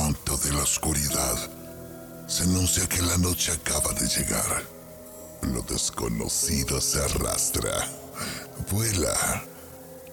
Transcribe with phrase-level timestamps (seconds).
[0.00, 1.36] de la oscuridad,
[2.26, 4.62] se anuncia que la noche acaba de llegar.
[5.42, 7.86] Lo desconocido se arrastra,
[8.70, 9.44] vuela,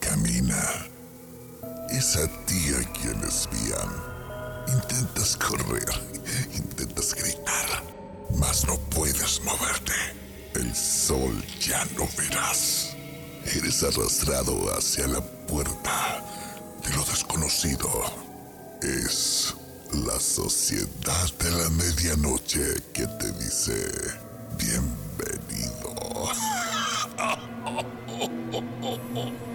[0.01, 0.61] camina.
[1.89, 3.89] Es a ti a quien espían.
[4.67, 5.89] Intentas correr,
[6.53, 7.83] intentas gritar,
[8.37, 9.93] mas no puedes moverte.
[10.53, 12.89] El sol ya no verás.
[13.45, 16.21] Eres arrastrado hacia la puerta
[16.83, 17.89] de lo desconocido.
[18.81, 19.55] Es
[19.93, 23.73] la sociedad de la medianoche que te dice
[24.57, 25.95] bienvenido.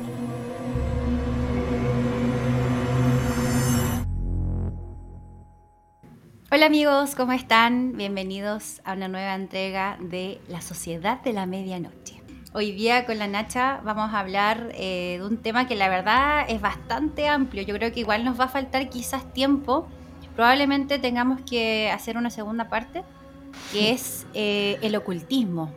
[6.51, 7.97] Hola amigos, ¿cómo están?
[7.97, 12.23] Bienvenidos a una nueva entrega de La Sociedad de la Medianoche.
[12.55, 16.45] Hoy día con la Nacha vamos a hablar eh, de un tema que la verdad
[16.49, 17.63] es bastante amplio.
[17.63, 19.89] Yo creo que igual nos va a faltar quizás tiempo.
[20.35, 23.03] Probablemente tengamos que hacer una segunda parte,
[23.73, 25.71] que es eh, el ocultismo.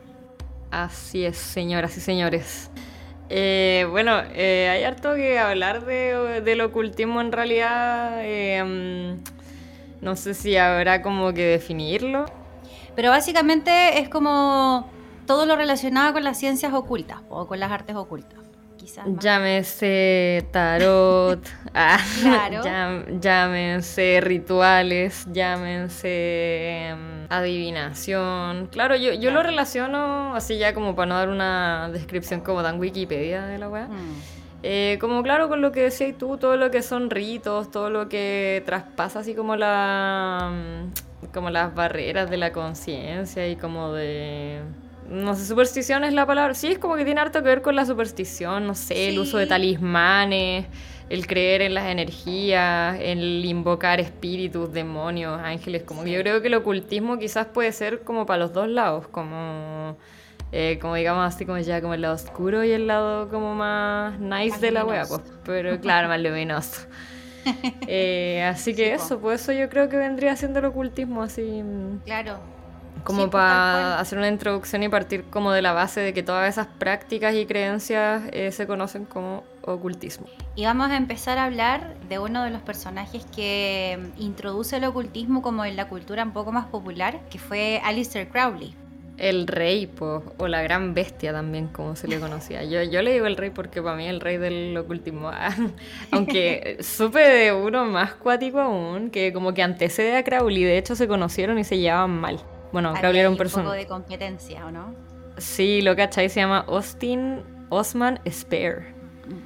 [0.71, 2.69] Así es, señoras y señores.
[3.29, 8.21] Eh, bueno, hay harto que hablar de, del ocultismo en realidad.
[8.65, 9.23] Mm,
[10.01, 12.25] no sé si habrá como que definirlo.
[12.95, 14.89] Pero básicamente es como
[15.25, 18.39] todo lo relacionado con las ciencias ocultas o con las artes ocultas.
[18.85, 21.97] Quizás Llámese tarot, ah,
[23.19, 28.67] llámense rituales, llámense em, adivinación.
[28.67, 32.79] Claro, yo, yo lo relaciono así ya como para no dar una descripción como dan
[32.79, 33.89] Wikipedia de la web.
[33.89, 34.21] Mm.
[34.61, 38.07] Eh, como claro, con lo que decías tú, todo lo que son ritos, todo lo
[38.07, 44.61] que traspasa así como la mm, como las barreras de la conciencia y como de
[45.09, 46.53] no sé, superstición es la palabra.
[46.53, 49.37] Sí, es como que tiene harto que ver con la superstición, no sé, el uso
[49.37, 50.65] de talismanes,
[51.09, 55.83] el creer en las energías, el invocar espíritus, demonios, ángeles.
[55.83, 59.07] Como que yo creo que el ocultismo quizás puede ser como para los dos lados,
[59.07, 59.97] como,
[60.51, 64.19] eh, como digamos así, como ya como el lado oscuro y el lado como más
[64.19, 65.21] nice de la wea, pues.
[65.45, 66.87] Pero claro, más luminoso.
[67.87, 71.43] Eh, así que eso, pues eso yo creo que vendría siendo el ocultismo así.
[71.43, 71.99] Mm.
[72.03, 72.39] Claro,
[73.05, 76.49] como pues, para hacer una introducción y partir como de la base de que todas
[76.49, 80.25] esas prácticas y creencias eh, se conocen como ocultismo.
[80.55, 84.85] Y vamos a empezar a hablar de uno de los personajes que mm, introduce el
[84.85, 88.73] ocultismo como en la cultura un poco más popular, que fue Alistair Crowley.
[89.17, 92.65] El rey, o la gran bestia también, como se le conocía.
[92.65, 95.31] Yo, yo le digo el rey porque para mí el rey del ocultismo.
[96.11, 100.95] Aunque supe de uno más cuático aún, que como que antecede a Crowley, de hecho
[100.95, 102.41] se conocieron y se llevaban mal.
[102.75, 103.69] Bueno, Crowley era un personaje.
[103.69, 104.93] Un poco de competencia, ¿o no?
[105.37, 108.93] Sí, lo que se llama Austin Osman Spare.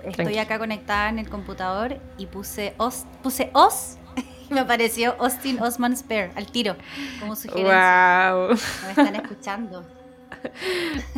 [0.03, 3.99] Estoy acá conectada en el computador y puse Os, puse Os
[4.49, 6.75] y me apareció Austin Osman Spare al tiro,
[7.19, 8.33] como sugerencia.
[8.33, 8.47] Wow.
[8.47, 9.85] Me están escuchando.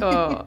[0.02, 0.46] Oh.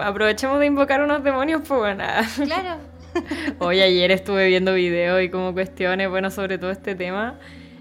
[0.00, 2.04] aprovechemos de invocar unos demonios, pues bueno.
[2.44, 2.76] Claro.
[3.58, 7.40] Hoy ayer estuve viendo videos y como cuestiones, bueno, sobre todo este tema.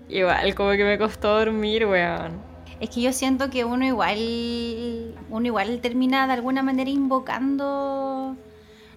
[0.09, 2.55] Igual, como que me costó dormir, weón.
[2.80, 8.36] Es que yo siento que uno igual, uno igual termina de alguna manera invocando,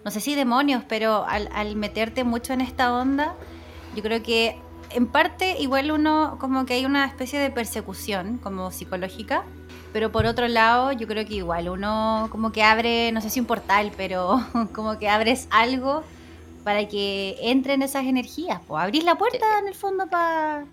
[0.05, 3.35] no sé si demonios, pero al, al meterte mucho en esta onda,
[3.95, 4.59] yo creo que
[4.91, 9.45] en parte igual uno como que hay una especie de persecución como psicológica,
[9.93, 13.41] pero por otro lado yo creo que igual uno como que abre, no sé si
[13.41, 14.41] un portal, pero
[14.75, 16.03] como que abres algo
[16.65, 20.67] para que entren esas energías, o abrís la puerta en el fondo para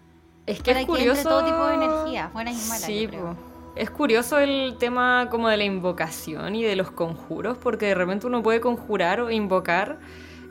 [0.45, 1.29] es que es curioso.
[1.29, 2.85] todo tipo de energías, buenas y malas.
[2.85, 3.09] Sí,
[3.75, 8.27] es curioso el tema como de la invocación y de los conjuros, porque de repente
[8.27, 9.97] uno puede conjurar o invocar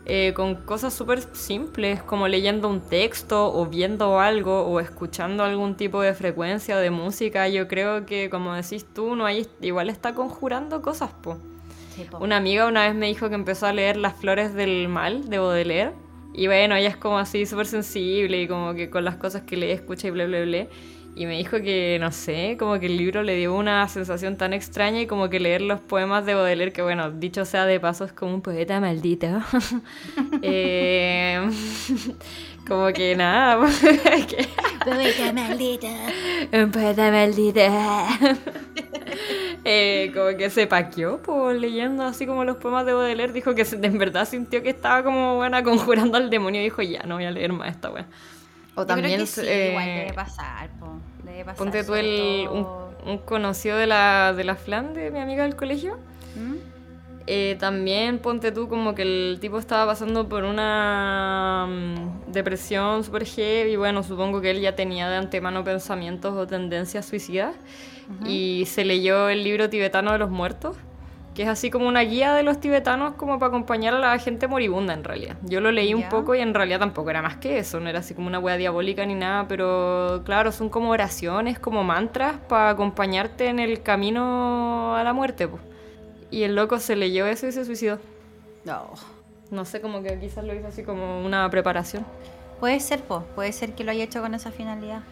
[0.06, 5.77] eh, con cosas súper simples, como leyendo un texto o viendo algo o escuchando algún
[5.77, 7.49] tipo de frecuencia o de música.
[7.49, 11.38] Yo creo que, como decís tú, uno ahí igual está conjurando cosas, po.
[12.21, 15.38] Una amiga una vez me dijo que empezó a leer Las Flores del Mal de
[15.38, 15.93] Baudelaire
[16.34, 19.56] y bueno, ella es como así súper sensible y como que con las cosas que
[19.56, 20.66] lee, escucha y bla, bla, bla.
[21.16, 24.52] Y me dijo que, no sé, como que el libro le dio una sensación tan
[24.52, 28.04] extraña y como que leer los poemas de Baudelaire, que bueno, dicho sea de paso,
[28.04, 29.28] es como un poeta maldito.
[30.42, 31.48] eh,
[32.66, 33.64] como que nada.
[34.84, 35.86] poeta maldito.
[36.52, 37.60] Un poeta maldito.
[39.66, 43.32] Eh, como que se paqueó por leyendo así como los poemas de Baudelaire.
[43.32, 47.02] Dijo que en verdad sintió que estaba como buena conjurando al demonio y dijo, ya,
[47.05, 48.06] no voy a leer más esta wea.
[48.75, 49.20] O también.
[49.20, 50.99] igual debe pasar, po.
[51.22, 51.56] Debe pasar.
[51.56, 55.99] Ponte tú el, un, conocido de la, de la Flan, de mi amiga del colegio.
[56.37, 56.75] ¿Mm?
[57.26, 63.25] Eh, también ponte tú como que el tipo estaba pasando por una mm, depresión super
[63.25, 63.76] heavy.
[63.76, 67.55] Bueno, supongo que él ya tenía de antemano pensamientos o tendencias suicidas.
[68.27, 70.77] Y se leyó el libro tibetano de los muertos
[71.35, 74.47] que es así como una guía de los tibetanos como para acompañar a la gente
[74.47, 75.37] moribunda en realidad.
[75.43, 77.99] Yo lo leí un poco y en realidad tampoco era más que eso, no era
[77.99, 82.71] así como una wea diabólica ni nada, pero claro, son como oraciones, como mantras para
[82.71, 85.49] acompañarte en el camino a la muerte.
[86.31, 87.99] Y el loco se leyó eso y se suicidó.
[88.65, 88.91] No.
[89.51, 92.06] No sé, como que quizás lo hizo así como una preparación.
[92.61, 95.03] Puede ser, pues, puede ser que lo haya hecho con esa finalidad.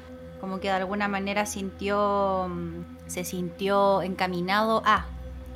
[0.42, 5.06] Como que de alguna manera sintió, mm, se sintió encaminado a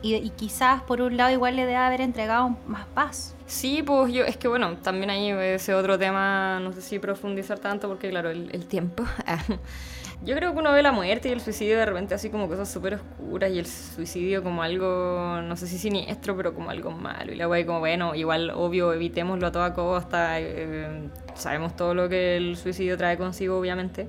[0.03, 3.35] y, quizás por un lado igual le debe haber entregado más paz.
[3.47, 7.59] Sí, pues yo, es que bueno, también hay ese otro tema, no sé si profundizar
[7.59, 9.05] tanto porque claro, el, tiempo.
[10.25, 12.71] yo creo que uno ve la muerte y el suicidio de repente así como cosas
[12.71, 17.33] súper oscuras y el suicidio como algo, no sé si siniestro, pero como algo malo.
[17.33, 20.41] Y la wey como, bueno, igual obvio, evitémoslo a toda costa.
[20.41, 24.09] Eh, sabemos todo lo que el suicidio trae consigo, obviamente.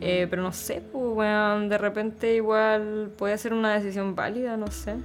[0.00, 4.68] Eh, pero no sé, pues, bueno, de repente igual puede ser una decisión válida, no
[4.68, 4.96] sé.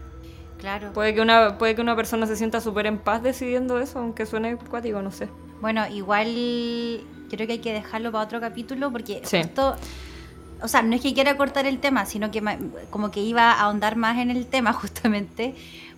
[0.60, 0.94] Claro.
[0.94, 4.26] Puede que una, puede que una persona se sienta súper en paz decidiendo eso, aunque
[4.26, 5.30] suene cuático, no sé.
[5.62, 6.28] Bueno, igual
[7.30, 9.76] creo que hay que dejarlo para otro capítulo porque esto
[10.62, 12.42] o sea, no es que quiera cortar el tema, sino que
[12.90, 15.56] como que iba a ahondar más en el tema justamente,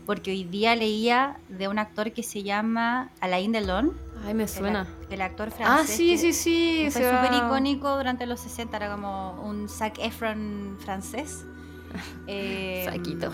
[0.10, 3.94] porque hoy día leía de un actor que se llama Alain Delon.
[4.26, 4.88] Ay, me suena.
[5.12, 5.68] El, actor francés.
[5.68, 6.88] Ah, sí, sí, sí.
[6.90, 11.46] Fue súper icónico durante los 60, era como un Zac Efron francés.
[12.26, 13.32] eh, Saquito.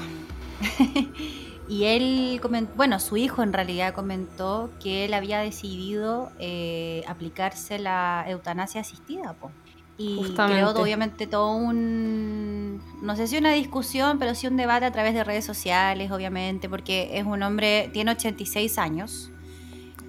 [1.69, 7.79] y él comentó, bueno, su hijo en realidad comentó que él había decidido eh, aplicarse
[7.79, 9.49] la eutanasia asistida, po.
[9.97, 14.91] Y creó obviamente todo un, no sé si una discusión, pero sí un debate a
[14.91, 19.31] través de redes sociales, obviamente, porque es un hombre, tiene 86 años.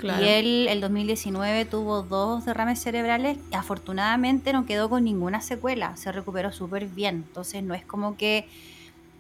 [0.03, 3.39] Y él, el 2019, tuvo dos derrames cerebrales.
[3.51, 5.97] Y afortunadamente no quedó con ninguna secuela.
[5.97, 7.25] Se recuperó súper bien.
[7.29, 8.47] Entonces no es como que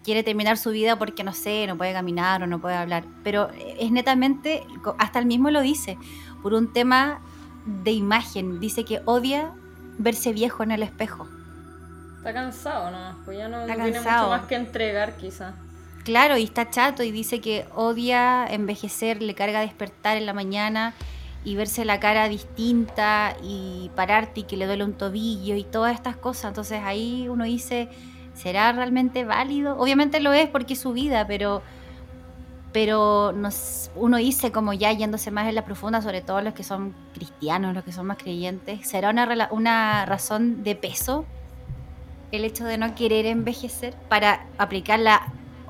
[0.05, 3.05] quiere terminar su vida porque, no sé, no puede caminar o no puede hablar.
[3.25, 3.49] Pero
[3.79, 4.65] es netamente,
[4.99, 5.97] hasta él mismo lo dice,
[6.43, 7.21] por un tema
[7.65, 8.61] de imagen.
[8.61, 9.53] Dice que odia
[9.99, 11.29] verse viejo en el espejo.
[12.19, 13.25] Está cansado, ¿no?
[13.25, 15.55] Pues ya no, tiene mucho más que entregar, quizá.
[16.05, 20.95] Claro, y está chato y dice que odia envejecer, le carga despertar en la mañana
[21.45, 25.95] y verse la cara distinta y pararte y que le duele un tobillo y todas
[25.95, 26.47] estas cosas.
[26.47, 27.89] Entonces ahí uno dice,
[28.35, 29.79] ¿será realmente válido?
[29.79, 31.63] Obviamente lo es porque es su vida, pero
[32.76, 36.62] pero nos, uno dice como ya yéndose más en la profunda, sobre todo los que
[36.62, 41.25] son cristianos, los que son más creyentes, ¿será una, una razón de peso
[42.32, 45.23] el hecho de no querer envejecer para aplicarla?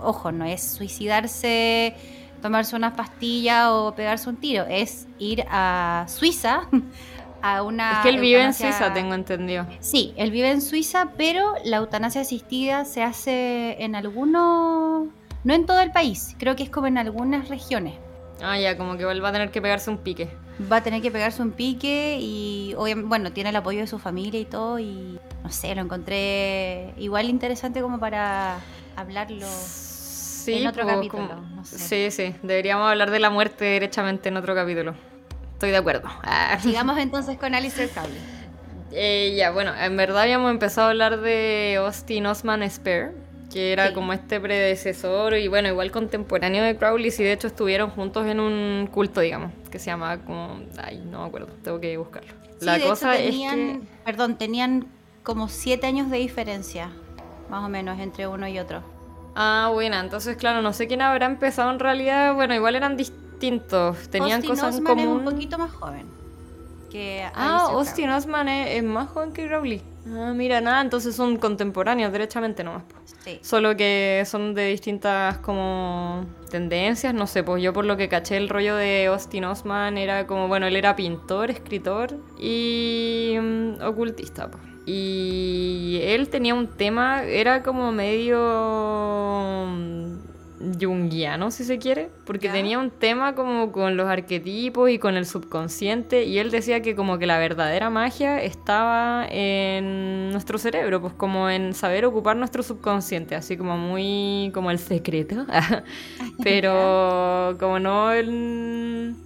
[0.03, 1.95] Ojo, no es suicidarse,
[2.43, 6.63] tomarse unas pastillas o pegarse un tiro, es ir a Suiza
[7.41, 7.93] a una...
[7.93, 9.65] Es que él vive en Suiza, tengo entendido.
[9.79, 15.07] Sí, él vive en Suiza, pero la eutanasia asistida se hace en algunos
[15.47, 17.95] no en todo el país, creo que es como en algunas regiones.
[18.43, 20.29] Ah, ya, como que él va a tener que pegarse un pique.
[20.71, 24.01] Va a tener que pegarse un pique y obviamente, bueno, tiene el apoyo de su
[24.01, 28.59] familia y todo y no sé, lo encontré igual interesante como para
[28.97, 29.47] hablarlo
[30.49, 31.45] en otro capítulo.
[31.63, 34.97] Sí, sí, deberíamos hablar de la muerte derechamente en otro capítulo.
[35.53, 36.09] Estoy de acuerdo.
[36.25, 36.59] Ah.
[36.63, 38.19] Sigamos entonces con Alice Cable.
[38.91, 43.13] Eh, ya, bueno, en verdad habíamos empezado a hablar de Austin Osman Spare,
[43.53, 47.91] que era como este predecesor y bueno, igual contemporáneo de Crowley, y de hecho estuvieron
[47.91, 51.97] juntos en un culto, digamos, que se llamaba como, ay, no me acuerdo, tengo que
[51.97, 52.33] buscarlo.
[52.61, 53.81] La cosa es que...
[54.05, 54.87] Perdón, tenían
[55.23, 56.91] como siete años de diferencia,
[57.51, 58.83] más o menos, entre uno y otro.
[59.35, 64.09] Ah, bueno, entonces claro, no sé quién habrá empezado en realidad, bueno, igual eran distintos,
[64.09, 66.07] tenían cosas como un poquito más joven.
[66.91, 69.83] Que ah, Austin Osman es, más joven que Crowley.
[70.15, 72.85] Ah, mira, nada, entonces son contemporáneos, derechamente nomás.
[73.41, 78.37] Solo que son de distintas como tendencias, no sé, pues yo por lo que caché
[78.37, 84.49] el rollo de Austin Osman era como, bueno, él era pintor, escritor y mm, ocultista.
[84.49, 84.63] Pues.
[84.87, 88.37] Y él tenía un tema, era como medio
[90.81, 95.27] junguiano, si se quiere, porque tenía un tema como con los arquetipos y con el
[95.27, 101.13] subconsciente, y él decía que como que la verdadera magia estaba en nuestro cerebro, pues
[101.15, 105.47] como en saber ocupar nuestro subconsciente, así como muy como el secreto,
[106.43, 108.11] pero como no,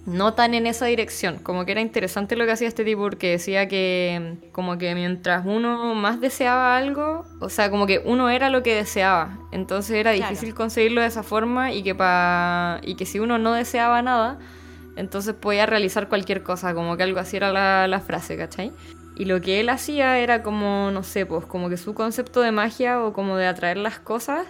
[0.05, 3.31] no tan en esa dirección, como que era interesante lo que hacía este tipo, porque
[3.31, 8.49] decía que como que mientras uno más deseaba algo, o sea, como que uno era
[8.49, 13.05] lo que deseaba, entonces era difícil conseguirlo de esa forma y que, pa, y que
[13.05, 14.39] si uno no deseaba nada,
[14.95, 18.71] entonces podía realizar cualquier cosa, como que algo así era la, la frase, ¿cachai?
[19.15, 22.51] Y lo que él hacía era como, no sé, pues como que su concepto de
[22.51, 24.47] magia o como de atraer las cosas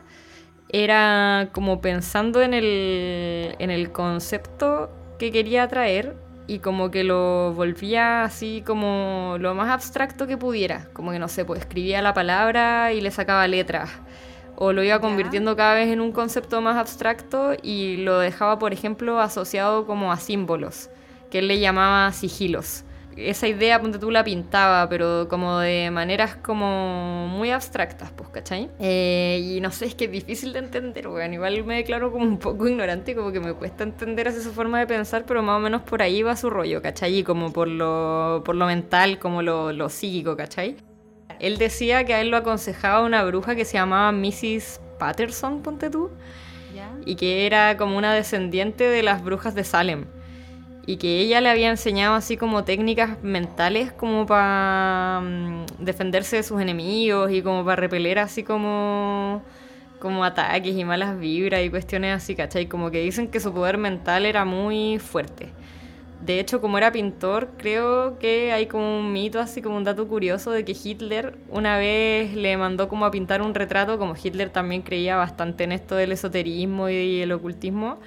[0.69, 6.15] era como pensando en el, en el concepto que quería atraer
[6.47, 10.87] y como que lo volvía así como lo más abstracto que pudiera.
[10.93, 13.89] Como que no sé, pues escribía la palabra y le sacaba letras.
[14.63, 18.73] O lo iba convirtiendo cada vez en un concepto más abstracto y lo dejaba, por
[18.73, 20.91] ejemplo, asociado como a símbolos,
[21.31, 22.83] que él le llamaba sigilos
[23.17, 28.69] esa idea, ponte tú, la pintaba, pero como de maneras como muy abstractas, pues, ¿cachai?
[28.79, 31.33] Eh, y no sé, es que es difícil de entender, weón.
[31.33, 34.79] Igual me declaro como un poco ignorante, como que me cuesta entender esa su forma
[34.79, 37.19] de pensar, pero más o menos por ahí va su rollo, ¿cachai?
[37.19, 40.77] Y como por lo, por lo mental, como lo, lo psíquico, ¿cachai?
[41.41, 44.79] Él decía que a él lo aconsejaba una bruja que se llamaba Mrs.
[44.99, 46.11] Patterson, ponte tú,
[47.05, 50.05] y que era como una descendiente de las brujas de Salem
[50.85, 56.43] y que ella le había enseñado así como técnicas mentales como para mm, defenderse de
[56.43, 59.43] sus enemigos y como para repeler así como
[59.99, 62.65] como ataques y malas vibras y cuestiones así, ¿cachai?
[62.65, 65.49] Como que dicen que su poder mental era muy fuerte.
[66.21, 70.07] De hecho, como era pintor, creo que hay como un mito, así como un dato
[70.07, 74.51] curioso de que Hitler una vez le mandó como a pintar un retrato, como Hitler
[74.51, 77.99] también creía bastante en esto del esoterismo y el ocultismo,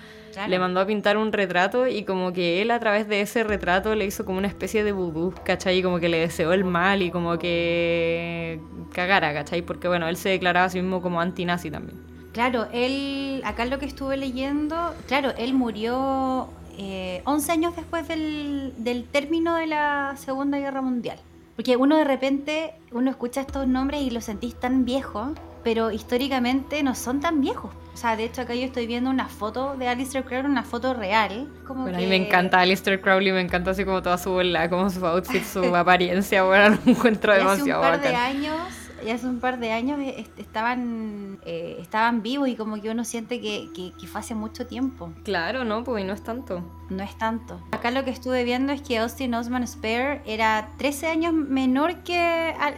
[0.49, 3.95] le mandó a pintar un retrato y como que él a través de ese retrato
[3.95, 5.83] le hizo como una especie de vudú, ¿cachai?
[5.83, 8.61] Como que le deseó el mal y como que
[8.93, 9.63] cagara, ¿cachai?
[9.63, 12.01] Porque bueno, él se declaraba a sí mismo como antinazi también.
[12.33, 18.73] Claro, él, acá lo que estuve leyendo, claro, él murió eh, 11 años después del,
[18.79, 21.19] del término de la Segunda Guerra Mundial.
[21.57, 25.33] Porque uno de repente, uno escucha estos nombres y los sentís tan viejos
[25.65, 27.73] pero históricamente no son tan viejos.
[27.95, 30.95] O sea, de hecho acá yo estoy viendo una foto de Alistair Crowley, una foto
[30.95, 31.49] real.
[31.67, 34.69] Como bueno, a mí me encanta Alistair Crowley, me encanta así como toda su bola,
[34.69, 39.11] como su outfit, su apariencia, bueno, lo encuentro demasiado hace un par de años y
[39.11, 43.41] hace un par de años eh, estaban, eh, estaban vivos y como que uno siente
[43.41, 45.13] que, fue hace mucho tiempo.
[45.25, 45.85] Claro, ¿no?
[45.85, 46.63] Pues no es tanto.
[46.91, 47.61] No es tanto.
[47.73, 52.19] Acá lo que estuve viendo es que Austin Osman Spare era 13 años menor que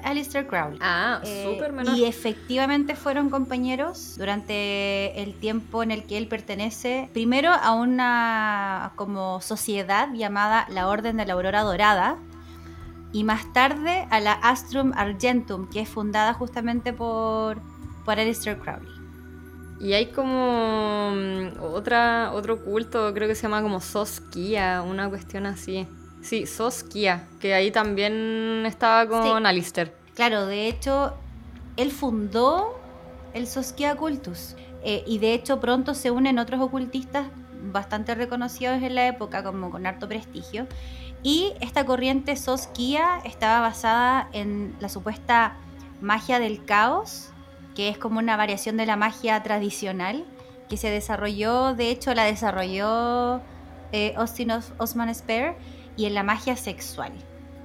[0.04, 0.78] Alistair Crowley.
[0.80, 1.97] Ah, eh, súper menor.
[1.97, 8.92] Y efectivamente fueron compañeros durante el tiempo en el que él pertenece, primero a una
[8.97, 12.18] como sociedad llamada la Orden de la Aurora Dorada,
[13.16, 17.62] y más tarde a la Astrum Argentum, que es fundada justamente por,
[18.04, 18.92] por Alistair Crowley.
[19.80, 25.46] Y hay como mm, otra, otro culto, creo que se llama como Soskia, una cuestión
[25.46, 25.88] así.
[26.20, 29.94] Sí, Soskia, que ahí también estaba con Alistair.
[30.14, 31.14] Claro, de hecho,
[31.78, 32.78] él fundó
[33.32, 34.56] el Soskia Cultus.
[34.85, 37.28] Eh, y de hecho pronto se unen otros ocultistas
[37.73, 40.66] bastante reconocidos en la época, como con harto prestigio.
[41.26, 45.56] Y esta corriente Soskia estaba basada en la supuesta
[46.00, 47.30] magia del caos,
[47.75, 50.25] que es como una variación de la magia tradicional,
[50.68, 53.40] que se desarrolló, de hecho la desarrolló
[53.90, 55.56] eh, Austin Osman Spare,
[55.97, 57.11] y en la magia sexual.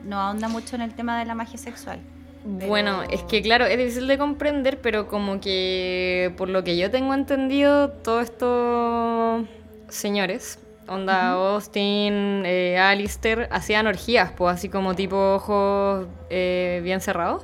[0.03, 1.99] No ahonda mucho en el tema de la magia sexual.
[2.43, 6.89] Bueno, es que claro, es difícil de comprender, pero como que por lo que yo
[6.89, 9.45] tengo entendido, todos estos
[9.87, 10.57] señores
[10.91, 17.43] Onda Austin, eh, Alistair, hacían orgías, pues así como tipo ojos eh, bien cerrados.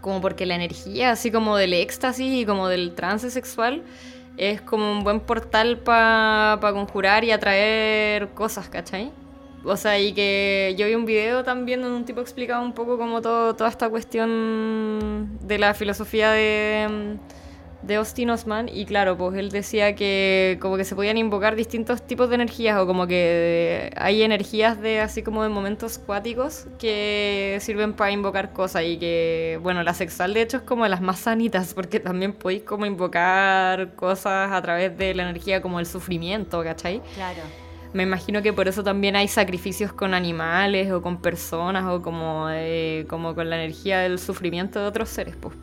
[0.00, 3.82] Como porque la energía, así como del éxtasis y como del trance sexual,
[4.36, 9.10] es como un buen portal para conjurar y atraer cosas, ¿cachai?
[9.64, 12.98] O sea, y que yo vi un video también donde un tipo explicaba un poco
[12.98, 17.18] como todo, toda esta cuestión de la filosofía de
[17.86, 22.06] de Austin Osman y claro, pues él decía que como que se podían invocar distintos
[22.06, 27.58] tipos de energías o como que hay energías de así como de momentos cuáticos que
[27.60, 31.00] sirven para invocar cosas y que bueno, la sexual de hecho es como de las
[31.00, 35.86] más sanitas porque también podéis como invocar cosas a través de la energía como el
[35.86, 37.00] sufrimiento, ¿cachai?
[37.14, 37.42] Claro.
[37.92, 42.48] Me imagino que por eso también hay sacrificios con animales o con personas o como,
[42.50, 45.54] eh, como con la energía del sufrimiento de otros seres, pues.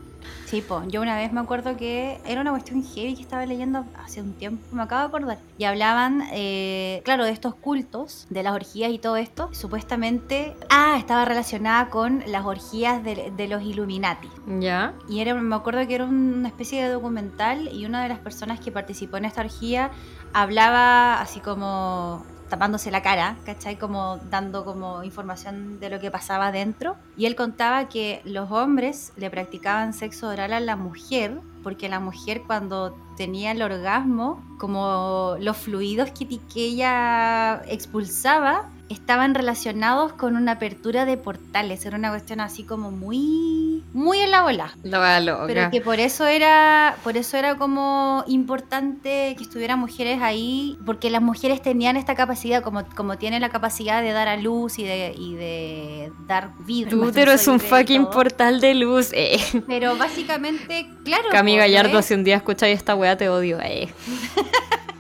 [0.54, 4.22] Sí, yo una vez me acuerdo que era una cuestión heavy que estaba leyendo hace
[4.22, 5.40] un tiempo, me acabo de acordar.
[5.58, 9.50] Y hablaban, eh, claro, de estos cultos, de las orgías y todo esto.
[9.52, 14.30] Supuestamente, ah, estaba relacionada con las orgías de, los Illuminati.
[14.60, 14.94] Ya.
[15.10, 18.60] Y era, me acuerdo que era una especie de documental y una de las personas
[18.60, 19.90] que participó en esta orgía
[20.34, 23.78] hablaba así como tapándose la cara, ¿cachai?
[23.80, 26.96] Como dando como información de lo que pasaba dentro.
[27.18, 32.00] Y él contaba que los hombres le practicaban sexo oral a la mujer porque la
[32.00, 40.36] mujer cuando tenía el orgasmo, como los fluidos que, que ella expulsaba, estaban relacionados con
[40.36, 41.86] una apertura de portales.
[41.86, 44.78] Era una cuestión así como muy, muy en la bola.
[44.84, 45.46] La loca.
[45.48, 51.10] Pero que por eso era, por eso era como importante que estuvieran mujeres ahí, porque
[51.10, 54.84] las mujeres tenían esta capacidad, como, como tienen la capacidad de dar a luz y
[54.84, 56.90] de, y de dar vida.
[56.90, 59.40] Tu útero es un fucking portal de luz, eh.
[59.68, 61.30] Pero básicamente, claro.
[61.32, 63.90] Cami Gallardo, si un día escucháis esta weá, te odio, eh.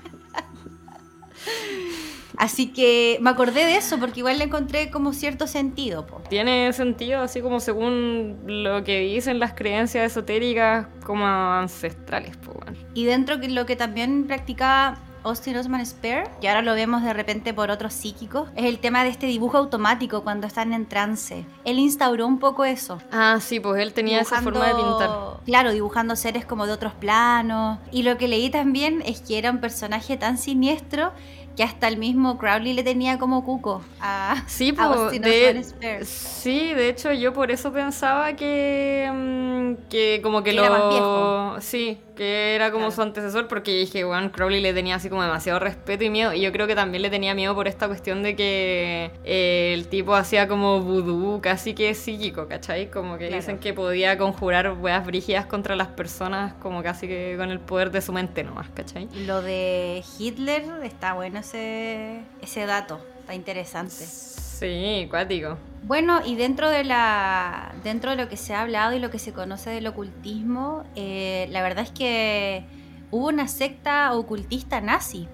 [2.37, 6.05] Así que me acordé de eso porque igual le encontré como cierto sentido.
[6.29, 12.35] Tiene sentido así como según lo que dicen las creencias esotéricas como ancestrales.
[12.37, 12.53] Po,
[12.93, 17.13] y dentro de lo que también practicaba Austin Osman Spare, que ahora lo vemos de
[17.13, 21.45] repente por otros psíquicos, es el tema de este dibujo automático cuando están en trance.
[21.63, 22.99] Él instauró un poco eso.
[23.11, 25.09] Ah, sí, pues él tenía esa forma de pintar.
[25.45, 27.79] Claro, dibujando seres como de otros planos.
[27.91, 31.13] Y lo que leí también es que era un personaje tan siniestro
[31.55, 35.63] que hasta el mismo Crowley le tenía como cuco a, sí, de,
[36.03, 41.59] Sí, de hecho yo por eso pensaba que, mm, que como que, lo...
[41.61, 45.59] Sí, que era como su antecesor porque dije, Juan Crowley le tenía así como demasiado
[45.59, 48.35] respeto y miedo y yo creo que también le tenía miedo por esta cuestión de
[48.35, 52.89] que eh, el tipo hacía como vudú, casi que psíquico, ¿cachai?
[52.89, 57.51] Como que dicen que podía conjurar weas brígidas contra las personas como casi que con
[57.51, 59.07] el poder de su mente nomás, ¿cachai?
[59.25, 63.93] Lo de Hitler está bueno ese, ese dato, está interesante.
[63.93, 65.57] Sí, cuático.
[65.83, 69.19] Bueno, y dentro de la dentro de lo que se ha hablado y lo que
[69.19, 72.63] se conoce del ocultismo, eh, la verdad es que
[73.11, 75.27] hubo una secta ocultista nazi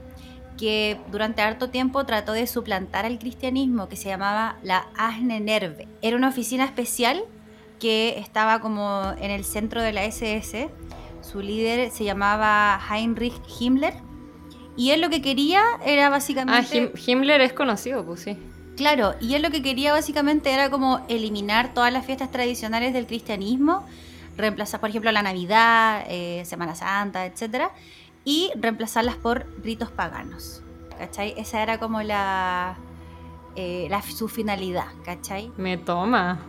[0.57, 4.87] que durante harto tiempo trató de suplantar al cristianismo, que se llamaba la
[5.21, 5.87] Nerve.
[6.01, 7.23] Era una oficina especial
[7.79, 10.69] que estaba como en el centro de la SS.
[11.21, 13.93] Su líder se llamaba Heinrich Himmler.
[14.79, 16.93] Y él lo que quería era básicamente...
[16.95, 18.37] Ah, Himmler es conocido, pues sí.
[18.77, 23.05] Claro, y él lo que quería básicamente era como eliminar todas las fiestas tradicionales del
[23.05, 23.85] cristianismo,
[24.37, 27.71] reemplazar, por ejemplo, la Navidad, eh, Semana Santa, etcétera,
[28.23, 30.61] y reemplazarlas por ritos paganos.
[30.97, 31.33] ¿Cachai?
[31.35, 32.77] Esa era como la,
[33.57, 35.51] eh, su finalidad, ¿cachai?
[35.57, 36.39] Me toma.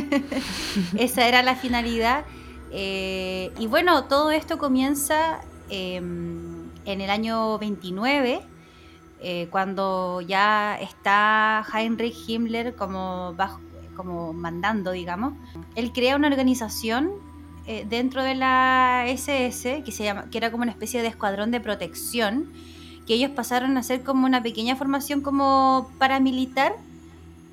[0.98, 2.24] Esa era la finalidad.
[2.72, 6.53] Eh, y bueno, todo esto comienza em,
[6.84, 8.42] en el año 29
[9.26, 13.34] eh, cuando ya está Heinrich Himmler como,
[13.96, 15.32] como mandando, digamos,
[15.76, 17.10] él crea una organización
[17.66, 21.50] eh, dentro de la SS que, se llama, que era como una especie de escuadrón
[21.50, 22.52] de protección,
[23.06, 26.74] que ellos pasaron a ser como una pequeña formación como paramilitar,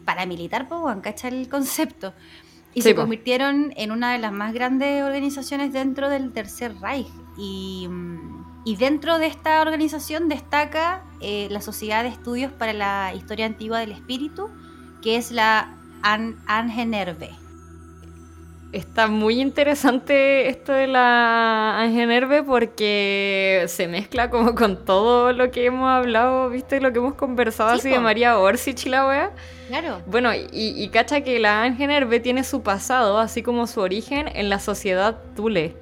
[0.03, 2.13] paramilitar, pues, ¿cacha el concepto?
[2.73, 7.07] Y se convirtieron en una de las más grandes organizaciones dentro del Tercer Reich.
[7.37, 13.13] Y mm, y dentro de esta organización destaca eh, la Sociedad de Estudios para la
[13.15, 14.49] Historia Antigua del Espíritu,
[15.01, 17.31] que es la An Angenerve.
[18.71, 25.65] Está muy interesante esto de la Angenerve porque se mezcla como con todo lo que
[25.65, 26.79] hemos hablado, ¿viste?
[26.79, 29.31] Lo que hemos conversado así de María Orsich y la wea.
[29.67, 30.01] Claro.
[30.05, 34.49] Bueno, y, y cacha que la Angenerve tiene su pasado, así como su origen, en
[34.49, 35.75] la sociedad Tule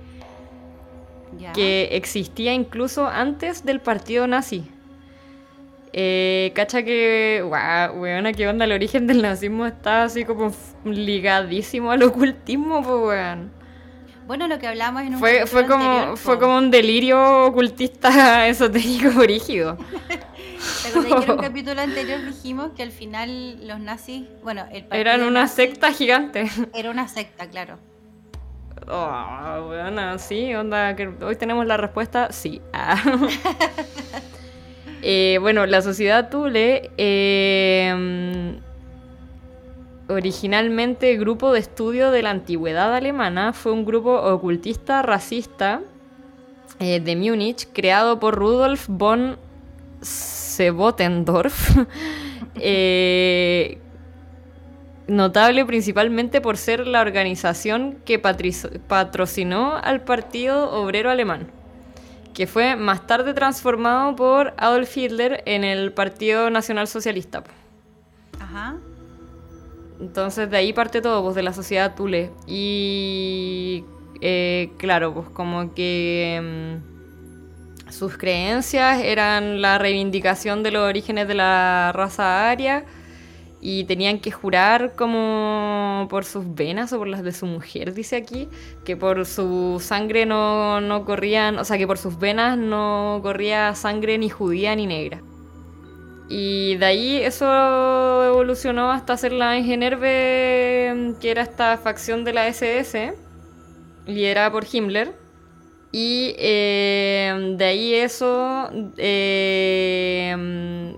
[1.53, 4.65] que existía incluso antes del partido nazi.
[5.91, 10.51] Eh, cacha que, wow, weona, qué onda, el origen del nazismo está así como
[10.85, 13.51] ligadísimo al ocultismo, pues weón.
[14.27, 19.09] Bueno, lo que hablamos en un fue, fue como Fue como un delirio ocultista esotérico
[19.21, 19.77] rígido.
[20.83, 25.47] que en un capítulo anterior dijimos que al final los nazis, bueno, el Eran una
[25.47, 26.47] secta gigante.
[26.75, 27.79] Era una secta, claro.
[28.87, 32.61] Oh, bueno, sí, onda, que hoy tenemos la respuesta, sí.
[32.73, 33.01] Ah.
[35.01, 38.59] Eh, bueno, la sociedad Thule, eh,
[40.09, 45.79] originalmente grupo de estudio de la antigüedad alemana, fue un grupo ocultista racista
[46.79, 49.37] eh, de Múnich, creado por Rudolf von
[50.01, 51.77] Sebotendorf.
[55.09, 61.51] notable principalmente por ser la organización que patrocinó al Partido Obrero Alemán,
[62.33, 67.43] que fue más tarde transformado por Adolf Hitler en el Partido Nacional Socialista.
[68.39, 68.77] Ajá.
[69.99, 72.31] Entonces de ahí parte todo, pues de la sociedad Tule.
[72.47, 73.83] Y
[74.21, 76.79] eh, claro, pues como que
[77.87, 82.85] mm, sus creencias eran la reivindicación de los orígenes de la raza aria
[83.61, 88.15] y tenían que jurar como por sus venas o por las de su mujer, dice
[88.15, 88.47] aquí,
[88.85, 93.75] que por su sangre no, no corrían, o sea, que por sus venas no corría
[93.75, 95.21] sangre ni judía ni negra.
[96.29, 97.45] Y de ahí eso
[98.23, 103.15] evolucionó hasta hacer la Ingenerve, que era esta facción de la SS,
[104.05, 105.15] liderada por Himmler.
[105.91, 110.35] Y eh, de ahí eso eh,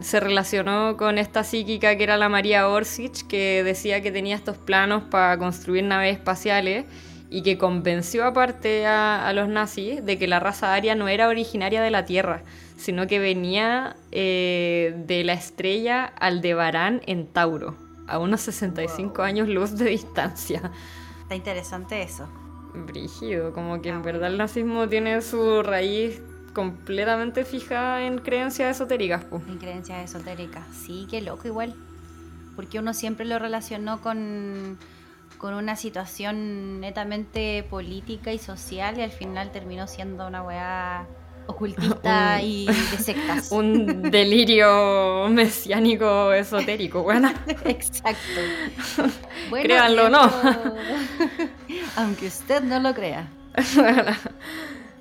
[0.01, 4.58] se relacionó con esta psíquica que era la María Orsic, que decía que tenía estos
[4.58, 6.86] planos para construir naves espaciales
[7.30, 11.82] y que convenció aparte a, los nazis de que la raza aria no era originaria
[11.82, 12.43] de la Tierra,
[12.75, 17.77] sino que venía eh, de la estrella Aldebarán en Tauro,
[18.08, 20.69] a unos 65 años luz de distancia.
[21.21, 22.27] Está interesante eso.
[22.73, 26.21] Brígido, como que en verdad el nazismo tiene su raíz
[26.53, 29.25] completamente fija en creencias esotéricas.
[29.47, 31.75] En creencias esotéricas, sí, qué loco igual.
[32.55, 34.77] Porque uno siempre lo relacionó con
[35.41, 41.07] con una situación netamente política y social y al final terminó siendo una weá
[41.51, 43.51] ocultista y de sectas.
[43.51, 47.31] Un delirio mesiánico esotérico, bueno.
[47.65, 48.41] Exacto.
[49.51, 50.31] Créanlo o no.
[51.95, 53.29] Aunque usted no lo crea.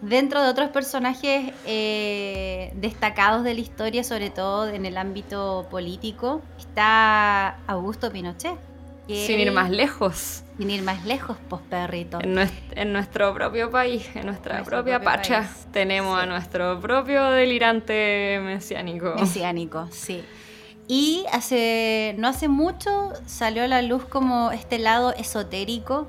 [0.01, 6.43] Dentro de otros personajes eh, destacados de la historia, sobre todo en el ámbito político,
[6.59, 8.70] está Augusto Pinochet
[9.15, 10.43] sin ir más lejos.
[10.59, 12.19] Sin ir más lejos, pues perrito.
[12.23, 19.15] En, nuestro propio país, en nuestra propia pacha, tenemos a nuestro propio delirante mesiánico.
[19.19, 20.23] Mesiánico, sí.
[20.87, 26.09] Y hace no hace mucho salió a la luz como este lado esotérico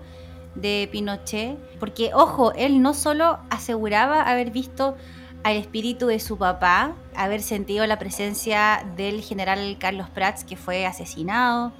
[0.55, 4.97] de Pinochet, porque ojo, él no solo aseguraba haber visto
[5.43, 10.85] al espíritu de su papá, haber sentido la presencia del general Carlos Prats que fue
[10.85, 11.71] asesinado,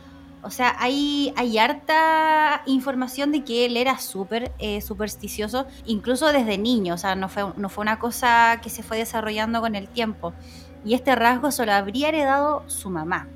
[0.43, 6.57] o sea, hay, hay harta información de que él era súper eh, supersticioso, incluso desde
[6.57, 6.95] niño.
[6.95, 10.33] O sea, no fue, no fue una cosa que se fue desarrollando con el tiempo.
[10.83, 13.27] Y este rasgo solo habría heredado su mamá.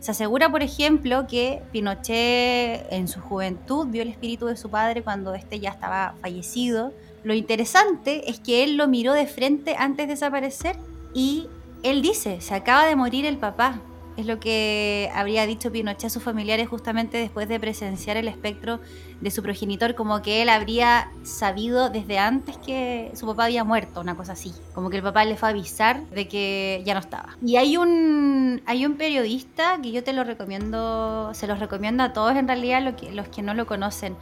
[0.00, 5.02] Se asegura, por ejemplo, que Pinochet en su juventud vio el espíritu de su padre
[5.02, 6.92] cuando éste ya estaba fallecido.
[7.22, 10.76] Lo interesante es que él lo miró de frente antes de desaparecer
[11.12, 11.48] y
[11.82, 13.80] él dice, se acaba de morir el papá
[14.16, 18.80] es lo que habría dicho Pinochet a sus familiares justamente después de presenciar el espectro
[19.20, 24.00] de su progenitor, como que él habría sabido desde antes que su papá había muerto,
[24.00, 27.00] una cosa así, como que el papá le fue a avisar de que ya no
[27.00, 27.36] estaba.
[27.42, 32.12] Y hay un, hay un periodista que yo te lo recomiendo, se los recomiendo a
[32.12, 34.16] todos en realidad, los que no lo conocen.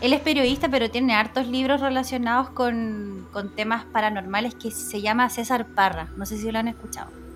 [0.00, 5.28] Él es periodista, pero tiene hartos libros relacionados con, con temas paranormales que se llama
[5.28, 7.27] César Parra, no sé si lo han escuchado.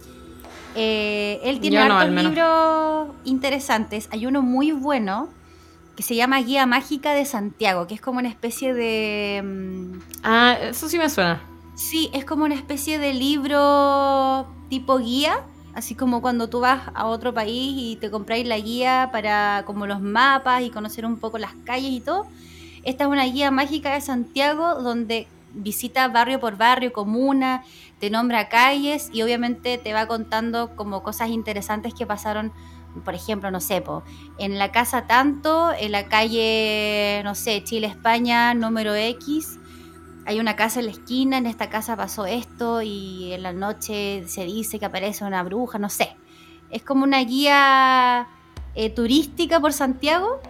[0.75, 4.09] Eh, él tiene hartos libros interesantes.
[4.11, 5.29] Hay uno muy bueno
[5.97, 9.43] que se llama Guía Mágica de Santiago, que es como una especie de...
[9.45, 11.41] Mm, ah, eso sí me suena.
[11.75, 15.41] Sí, es como una especie de libro tipo guía,
[15.75, 19.87] así como cuando tú vas a otro país y te compráis la guía para como
[19.87, 22.27] los mapas y conocer un poco las calles y todo.
[22.85, 27.65] Esta es una guía mágica de Santiago donde visita barrio por barrio, comuna,
[28.03, 32.53] te nombra calles y obviamente te va contando como cosas interesantes que pasaron,
[33.05, 33.81] por ejemplo, no sé,
[34.39, 39.61] en la casa tanto, en la calle, no sé, Chile, España, número X,
[40.27, 44.25] hay una casa en la esquina, en esta casa pasó esto y en la noche
[44.27, 46.17] se dice que aparece una bruja, no sé.
[46.71, 48.27] Es como una guía
[48.75, 50.41] eh, turística por Santiago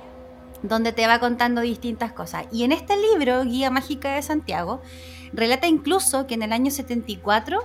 [0.63, 2.47] donde te va contando distintas cosas.
[2.51, 4.81] Y en este libro, Guía Mágica de Santiago,
[5.33, 7.61] relata incluso que en el año 74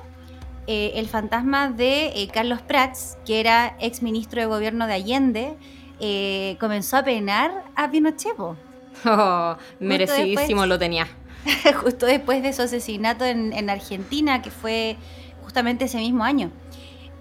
[0.68, 5.58] eh, el fantasma de eh, Carlos Prats, que era ex ministro de gobierno de Allende,
[6.00, 8.36] eh, comenzó a penar a Pinochet.
[9.06, 11.08] Oh, merecidísimo lo tenía.
[11.84, 14.98] justo después de su asesinato en, en Argentina, que fue
[15.44, 16.52] justamente ese mismo año.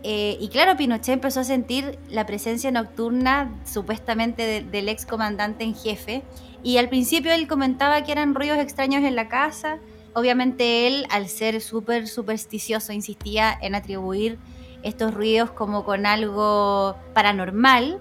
[0.09, 5.75] Eh, y claro, Pinochet empezó a sentir la presencia nocturna supuestamente del ex comandante en
[5.75, 6.23] jefe.
[6.63, 9.79] Y al principio él comentaba que eran ruidos extraños en la casa.
[10.17, 14.39] Obviamente él, al ser súper supersticioso, insistía en atribuir
[14.83, 18.01] estos ruidos como con algo paranormal.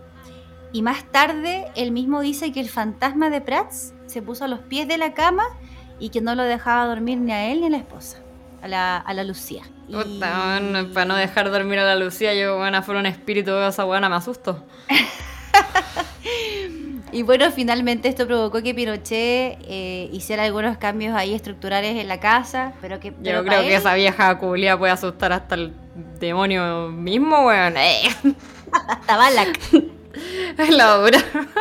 [0.71, 4.59] Y más tarde él mismo dice que el fantasma de Prats se puso a los
[4.59, 5.43] pies de la cama
[5.99, 8.19] y que no lo dejaba dormir ni a él ni a la esposa,
[8.61, 9.63] a la, a la Lucía
[10.93, 14.07] para no dejar dormir a la Lucía, yo, bueno, fuera un espíritu de esa buena,
[14.07, 14.63] me asusto.
[17.15, 22.19] y bueno, finalmente esto provocó que Pinochet eh, hiciera algunos cambios ahí estructurales en la
[22.19, 23.13] casa, pero que...
[23.21, 25.71] yo creo que esa vieja culia puede asustar hasta el
[26.19, 27.75] demonio mismo, weón.
[28.89, 29.57] hasta Balak.
[30.69, 31.17] La obra.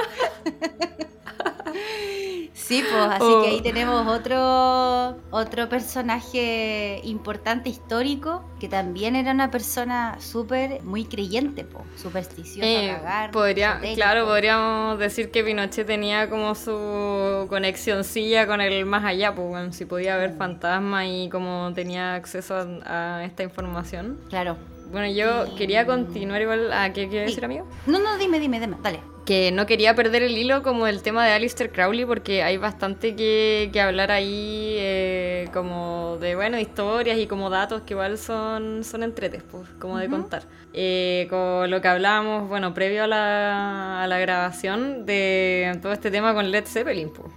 [2.54, 3.62] Sí, pues así que ahí oh.
[3.62, 11.84] tenemos otro, otro personaje importante histórico que también era una persona súper, muy creyente, po,
[11.96, 12.66] supersticiosa.
[12.66, 12.96] Eh,
[13.32, 19.74] podría, claro, podríamos decir que Pinochet tenía como su conexioncilla con el más allá, pues
[19.74, 20.38] si podía ver mm.
[20.38, 22.54] fantasmas y como tenía acceso
[22.86, 24.20] a esta información.
[24.28, 24.56] Claro.
[24.90, 27.66] Bueno, yo quería continuar igual a qué quiere decir, amigo.
[27.86, 29.00] No, no, dime, dime, dime, dale.
[29.24, 33.16] Que no quería perder el hilo como el tema de Alistair Crowley porque hay bastante
[33.16, 38.84] que, que hablar ahí eh, como de, bueno, historias y como datos que igual son,
[38.84, 40.42] son entretes, pues, como de contar.
[40.74, 46.10] Eh, con lo que hablábamos, bueno, previo a la, a la grabación de todo este
[46.10, 47.32] tema con Led Zeppelin, pues.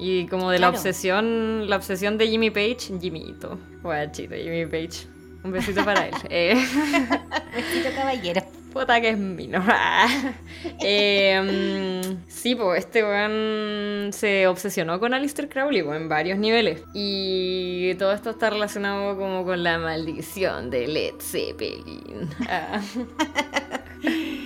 [0.00, 5.06] Y como de la obsesión, la obsesión de Jimmy Page, Jimmyito, guachito, Jimmy Page.
[5.44, 6.14] Un besito para él.
[6.30, 6.54] Eh,
[7.54, 8.42] besito caballero.
[8.72, 9.60] Puta que es mío.
[10.82, 16.82] eh, sí, pues este weón se obsesionó con Alistair Crowley en varios niveles.
[16.92, 22.28] Y todo esto está relacionado como con la maldición de Led Zeppelin.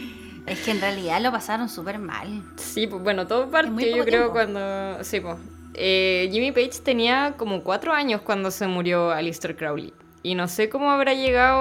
[0.46, 2.42] Es que en realidad lo pasaron súper mal.
[2.57, 5.02] Sí, pues bueno, todo partió yo creo cuando...
[5.02, 5.38] Sí, pues.
[5.74, 9.94] Eh, Jimmy Page tenía como cuatro años cuando se murió Alistair Crowley.
[10.22, 11.58] Y no sé cómo habrá llegado.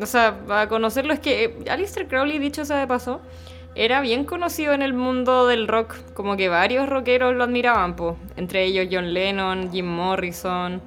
[0.00, 1.12] O sea, a conocerlo.
[1.12, 3.20] Es que Alistair Crowley, dicho sea de paso,
[3.74, 5.96] era bien conocido en el mundo del rock.
[6.14, 8.16] Como que varios rockeros lo admiraban, pues.
[8.36, 10.80] Entre ellos John Lennon, Jim Morrison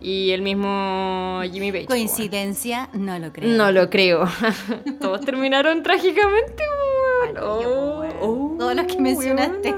[0.00, 1.86] y el mismo Jimmy Page.
[1.86, 2.88] ¿Coincidencia?
[2.92, 3.56] No lo creo.
[3.56, 4.28] No lo creo.
[5.00, 6.62] Todos terminaron trágicamente,
[7.40, 9.74] oh, oh, Todos los que mencionaste.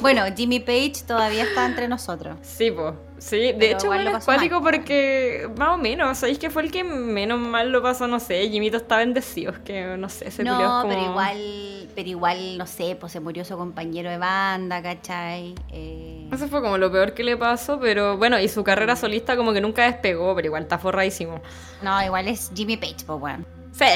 [0.00, 2.36] Bueno, Jimmy Page todavía está entre nosotros.
[2.42, 2.94] Sí, pues.
[3.22, 7.38] Sí, de hecho es acuático porque más o menos, ¿sabéis que fue el que menos
[7.38, 8.08] mal lo pasó?
[8.08, 10.88] No sé, Jimito está bendecido, que no sé, se No, como...
[10.88, 15.54] pero igual, pero igual, no sé, pues se murió su compañero de banda, ¿cachai?
[15.70, 16.28] Eh...
[16.32, 19.52] Eso fue como lo peor que le pasó, pero bueno, y su carrera solista como
[19.52, 21.40] que nunca despegó, pero igual está forradísimo.
[21.80, 23.44] No, igual es Jimmy Page, pues bueno.
[23.72, 23.84] Sí,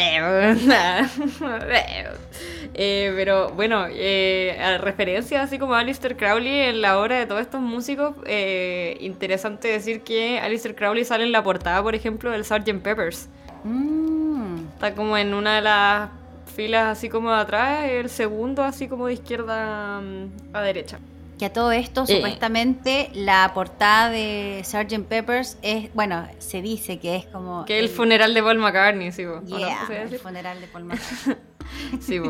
[2.74, 7.26] eh, pero bueno, eh, a referencia así como a Alistair Crowley en la obra de
[7.26, 12.30] todos estos músicos, eh, interesante decir que Alistair Crowley sale en la portada, por ejemplo,
[12.30, 12.80] del Sgt.
[12.82, 13.28] Peppers.
[13.64, 14.64] Mm.
[14.74, 16.08] Está como en una de las
[16.54, 20.98] filas así como de atrás, el segundo así como de izquierda mm, a derecha.
[21.38, 22.16] Que a todo esto, eh.
[22.16, 25.06] supuestamente, la portada de Sgt.
[25.06, 27.66] Peppers es, bueno, se dice que es como...
[27.66, 31.36] Que el, el funeral de Paul McCartney, sí, yeah, el funeral de Paul McCartney.
[32.00, 32.20] sí,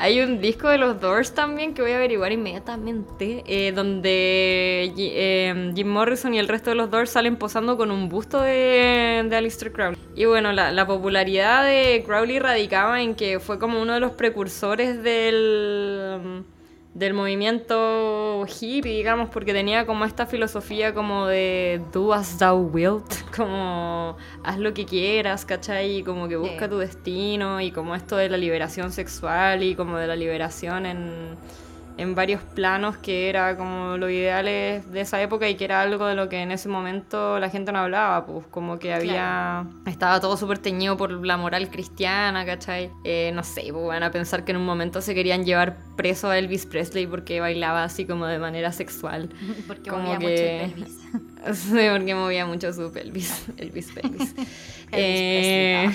[0.00, 5.72] hay un disco de los Doors también que voy a averiguar inmediatamente, eh, donde eh,
[5.76, 9.36] Jim Morrison y el resto de los Doors salen posando con un busto de, de
[9.36, 10.00] Alistair Crowley.
[10.16, 14.12] Y bueno, la, la popularidad de Crowley radicaba en que fue como uno de los
[14.12, 16.44] precursores del
[16.94, 23.12] del movimiento hippie, digamos, porque tenía como esta filosofía como de do as thou wilt,
[23.36, 25.98] como haz lo que quieras, ¿cachai?
[25.98, 29.98] Y como que busca tu destino y como esto de la liberación sexual y como
[29.98, 31.36] de la liberación en
[31.98, 36.06] en varios planos que era como lo ideal de esa época y que era algo
[36.06, 39.66] de lo que en ese momento la gente no hablaba, pues como que había...
[39.84, 42.90] Estaba todo súper teñido por la moral cristiana, ¿cachai?
[43.02, 46.30] Eh, no sé, pues van a pensar que en un momento se querían llevar preso
[46.30, 49.28] a Elvis Presley porque bailaba así como de manera sexual.
[49.66, 50.70] porque como que...
[50.70, 51.07] mucho Elvis.
[51.52, 54.34] sí, porque movía mucho su pelvis, Elvis pelvis.
[54.92, 55.90] Eh,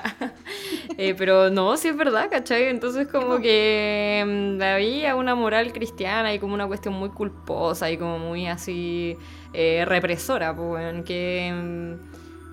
[0.98, 2.64] eh, pero no, sí es verdad, ¿cachai?
[2.64, 7.96] Entonces como que mm, había una moral cristiana y como una cuestión muy culposa y
[7.96, 9.16] como muy así
[9.52, 12.07] eh, represora, pues, en que mm,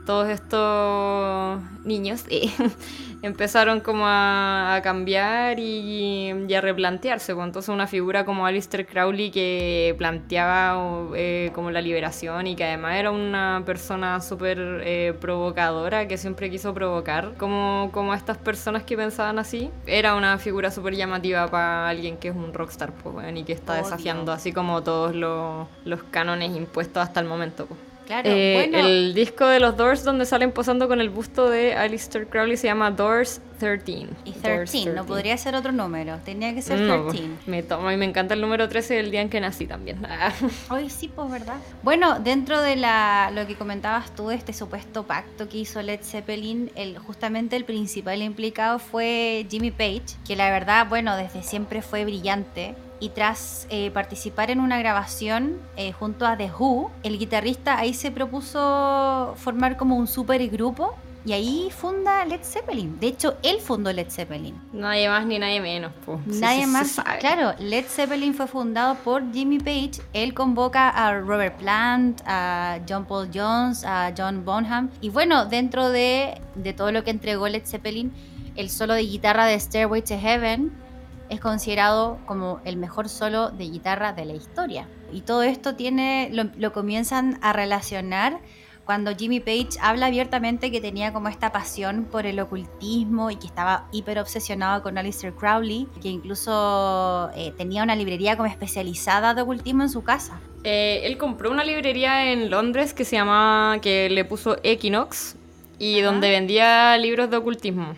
[0.05, 2.25] todos estos niños
[3.21, 7.33] empezaron como a, cambiar y, a replantearse.
[7.33, 7.45] Pues.
[7.45, 12.95] Entonces una figura como Alistair Crowley que planteaba eh, como la liberación y que además
[12.95, 18.95] era una persona súper eh, provocadora que siempre quiso provocar como, como estas personas que
[18.95, 19.71] pensaban así.
[19.87, 23.73] Era una figura súper llamativa para alguien que es un rockstar pues, y que está
[23.75, 27.65] desafiando así como todos los, los cánones impuestos hasta el momento.
[27.65, 27.94] Pues.
[28.05, 32.27] Claro, eh, El disco de los Doors donde salen posando con el busto de Alistair
[32.27, 34.07] Crowley se llama Doors 13.
[34.25, 37.27] Y 13, no podría ser otro número, tenía que ser 13.
[37.47, 40.05] me toma y me encanta el número 13 del día en que nací también.
[40.69, 41.55] Hoy sí, pues verdad.
[41.81, 46.71] Bueno, dentro de la, lo que comentabas tú, este supuesto pacto que hizo Led Zeppelin,
[46.75, 52.03] el, justamente el principal implicado fue Jimmy Page, que la verdad, bueno, desde siempre fue
[52.05, 57.77] brillante y tras eh, participar en una grabación eh, junto a The Who, el guitarrista
[57.77, 62.99] ahí se propuso formar como un super grupo y ahí funda Led Zeppelin.
[62.99, 64.55] De hecho, él fundó Led Zeppelin.
[64.71, 65.91] Nadie más ni nadie menos.
[66.05, 66.19] Pues.
[66.27, 67.01] Nadie más.
[67.19, 70.01] Claro, Led Zeppelin fue fundado por Jimmy Page.
[70.13, 74.91] Él convoca a Robert Plant, a John Paul Jones, a John Bonham.
[75.01, 78.13] Y bueno, dentro de, de todo lo que entregó Led Zeppelin,
[78.55, 80.85] el solo de guitarra de Stairway to Heaven
[81.29, 84.88] es considerado como el mejor solo de guitarra de la historia.
[85.11, 88.39] Y todo esto tiene, lo, comienzan a relacionar
[88.85, 93.47] cuando Jimmy Page habla abiertamente que tenía como esta pasión por el ocultismo y que
[93.47, 99.41] estaba hiper obsesionado con Alistair Crowley, que incluso eh, tenía una librería como especializada de
[99.41, 100.39] ocultismo en su casa.
[100.63, 105.35] Eh, él compró una librería en Londres que se llama, que le puso Equinox
[105.79, 107.95] y donde vendía libros de ocultismo.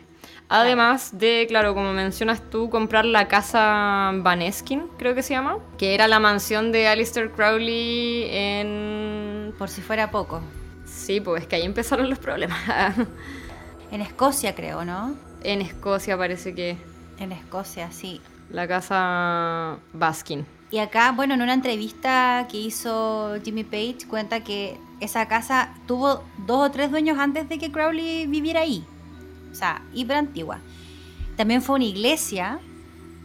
[0.49, 5.93] Además de, claro, como mencionas tú, comprar la casa Vaneskin, creo que se llama, que
[5.93, 9.53] era la mansión de Alistair Crowley en...
[9.57, 10.41] Por si fuera poco.
[10.85, 12.57] Sí, pues es que ahí empezaron los problemas.
[13.91, 15.15] en Escocia, creo, ¿no?
[15.43, 16.77] En Escocia parece que...
[17.19, 18.21] En Escocia, sí.
[18.49, 20.45] La casa Baskin.
[20.71, 26.23] Y acá, bueno, en una entrevista que hizo Jimmy Page, cuenta que esa casa tuvo
[26.45, 28.85] dos o tres dueños antes de que Crowley viviera ahí
[29.51, 30.59] o sea, hiper antigua.
[31.35, 32.59] También fue una iglesia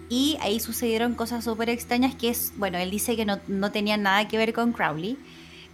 [0.09, 4.03] y ahí sucedieron cosas súper extrañas que es, bueno, él dice que no, no tenían
[4.03, 5.17] nada que ver con Crowley,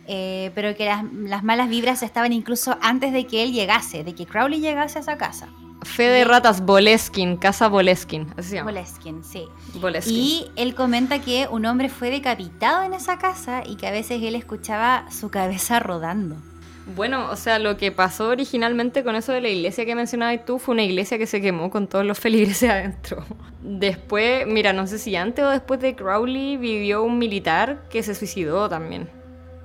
[0.06, 4.14] eh, pero que las, las, malas vibras estaban incluso antes de que él llegase, de
[4.14, 5.48] que Crowley llegase a esa casa.
[5.82, 8.70] Fe de ratas, Boleskin, casa Boleskin, así se llama.
[8.70, 9.44] Boleskin, sí.
[9.74, 10.14] Boleskin.
[10.14, 14.22] Y él comenta que un hombre fue decapitado en esa casa y que a veces
[14.22, 16.36] él escuchaba su cabeza rodando.
[16.94, 20.58] Bueno, o sea, lo que pasó originalmente con eso de la iglesia que mencionabas tú
[20.58, 23.24] fue una iglesia que se quemó con todos los feligreses adentro.
[23.62, 28.14] Después, mira, no sé si antes o después de Crowley vivió un militar que se
[28.14, 29.10] suicidó también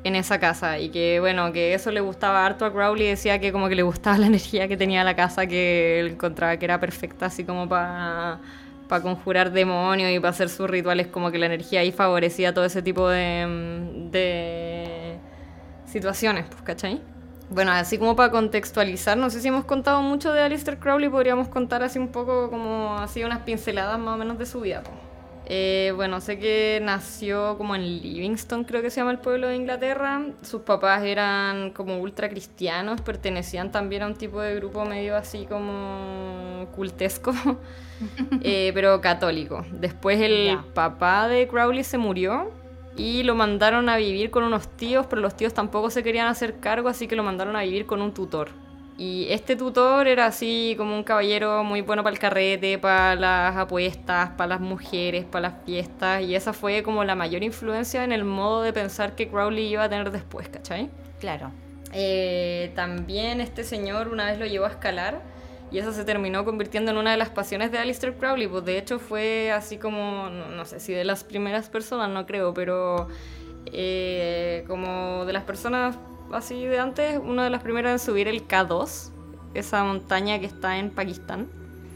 [0.04, 3.54] en esa casa y que bueno, que eso le gustaba harto a Crowley, decía que
[3.54, 6.80] como que le gustaba la energía que tenía la casa, que él encontraba que era
[6.80, 8.42] perfecta así como para
[8.88, 12.66] para conjurar demonios y para hacer sus rituales, como que la energía ahí favorecía todo
[12.66, 13.48] ese tipo de,
[14.12, 15.03] de
[15.94, 17.02] situaciones, pues, ¿cachai?
[17.50, 21.48] Bueno, así como para contextualizar, no sé si hemos contado mucho de Alistair Crowley, podríamos
[21.50, 24.82] contar así un poco como así unas pinceladas más o menos de su vida.
[25.46, 29.56] Eh, bueno, sé que nació como en Livingston, creo que se llama el pueblo de
[29.56, 30.24] Inglaterra.
[30.42, 35.46] Sus papás eran como ultra cristianos, pertenecían también a un tipo de grupo medio así
[35.46, 37.34] como cultesco,
[38.42, 39.64] eh, pero católico.
[39.74, 42.63] Después el papá de Crowley se murió
[42.96, 46.60] y lo mandaron a vivir con unos tíos, pero los tíos tampoco se querían hacer
[46.60, 48.50] cargo, así que lo mandaron a vivir con un tutor.
[48.96, 53.58] Y este tutor era así como un caballero muy bueno para el carrete, para las
[53.58, 58.12] apuestas, para las mujeres, para las fiestas, y esa fue como la mayor influencia en
[58.12, 60.90] el modo de pensar que Crowley iba a tener después, ¿cachai?
[61.20, 61.52] Claro.
[61.92, 65.22] Eh, también este señor una vez lo llevó a escalar
[65.74, 68.48] y eso se terminó convirtiendo en una de las pasiones de Alistair Crowley.
[68.48, 72.54] Pues de hecho fue así como, no, sé si de las primeras personas, no creo,
[72.54, 73.08] pero
[73.66, 75.98] eh, como de las personas
[76.32, 79.10] así de antes, una de las primeras en subir el K2,
[79.56, 81.48] esa montaña que está en Pakistán.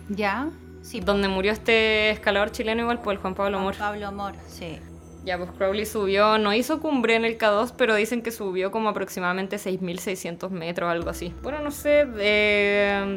[0.09, 0.49] Ya,
[0.81, 0.99] sí.
[0.99, 3.75] Donde murió este escalador chileno igual, pues el Juan Pablo Mor.
[3.77, 4.79] Pablo Mor, sí.
[5.27, 8.87] Ya, pues Crowley subió, no hizo cumbre en el K2, pero dicen que subió como
[8.87, 11.33] aproximadamente 6.600 metros, algo así.
[11.43, 12.07] Bueno, no sé,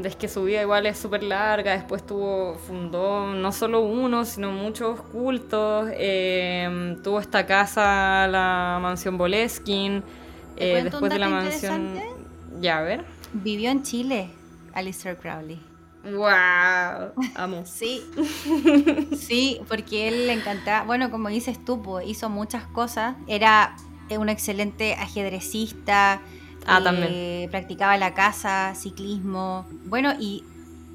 [0.05, 4.51] es que su vida igual es súper larga, después tuvo, fundó no solo uno, sino
[4.51, 10.03] muchos cultos, em, tuvo esta casa, la mansión Boleskin,
[10.57, 11.96] eh, después de la mansión...
[12.61, 13.05] Ya, a ver.
[13.33, 14.31] Vivió en Chile,
[14.75, 15.69] Alistair Crowley.
[16.04, 17.12] ¡Wow!
[17.34, 17.64] Amo.
[17.66, 18.02] sí.
[19.16, 20.84] Sí, porque él le encantaba.
[20.84, 23.16] Bueno, como dices tú, hizo muchas cosas.
[23.26, 23.76] Era
[24.18, 26.20] un excelente ajedrecista.
[26.66, 27.50] Ah, también.
[27.50, 29.66] Practicaba la caza, ciclismo.
[29.86, 30.44] Bueno, y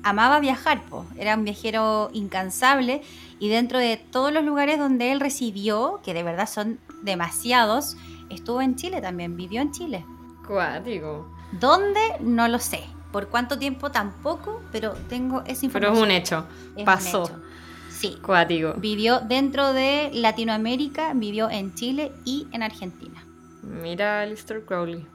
[0.03, 1.05] amaba viajar, pues.
[1.17, 3.01] Era un viajero incansable.
[3.39, 7.95] Y dentro de todos los lugares donde él recibió, que de verdad son demasiados,
[8.29, 9.37] estuvo en Chile también.
[9.37, 10.05] Vivió en Chile.
[10.47, 11.29] Cuático.
[11.59, 12.01] ¿Dónde?
[12.21, 12.94] No lo sé.
[13.15, 15.93] Por cuánto tiempo tampoco, pero tengo esa información.
[15.93, 16.45] Pero es un hecho.
[16.84, 17.32] Pasó.
[17.89, 18.17] Sí.
[18.21, 18.73] Cuático.
[18.75, 23.26] Vivió dentro de Latinoamérica, vivió en Chile y en Argentina.
[23.61, 25.07] Mira, Alistair Crowley.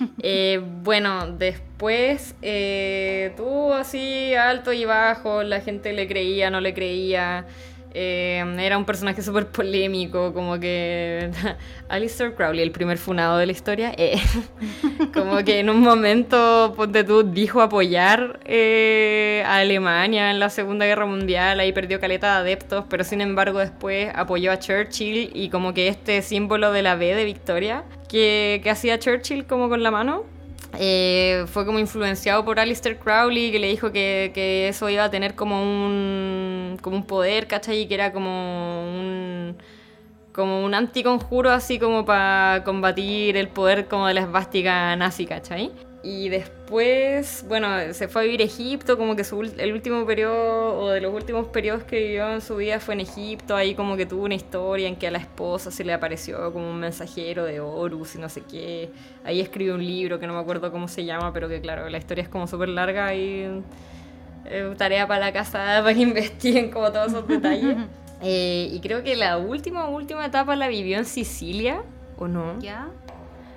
[0.22, 6.74] Eh, bueno, después eh, tuvo así alto y bajo, la gente le creía, no le
[6.74, 7.46] creía.
[7.98, 11.30] Eh, era un personaje súper polémico, como que
[11.88, 14.20] Alistair Crowley, el primer funado de la historia, eh,
[15.14, 20.84] como que en un momento, ponte tú, dijo apoyar eh, a Alemania en la Segunda
[20.84, 25.48] Guerra Mundial, ahí perdió caleta de adeptos, pero sin embargo después apoyó a Churchill y
[25.48, 29.82] como que este símbolo de la B de victoria que, que hacía Churchill como con
[29.82, 30.26] la mano,
[30.78, 35.10] eh, fue como influenciado por Alistair Crowley, que le dijo que, que, eso iba a
[35.10, 37.82] tener como un, como un poder, ¿cachai?
[37.82, 39.56] Y que era como un,
[40.32, 45.72] como un anticonjuro así como para combatir el poder como de la esvástica nazi, ¿cachai?
[46.02, 50.78] Y después, bueno, se fue a vivir a Egipto, como que su, el último periodo,
[50.78, 53.96] o de los últimos periodos que vivió en su vida fue en Egipto, ahí como
[53.96, 57.44] que tuvo una historia en que a la esposa se le apareció como un mensajero
[57.44, 58.90] de Horus y no sé qué.
[59.24, 61.98] Ahí escribió un libro que no me acuerdo cómo se llama, pero que claro, la
[61.98, 63.62] historia es como súper larga y
[64.46, 67.76] eh, tarea para la casa para que investiguen como todos esos detalles.
[68.22, 71.82] Eh, y creo que la última, última etapa la vivió en Sicilia,
[72.16, 72.58] ¿o no?
[72.60, 72.88] ¿Ya?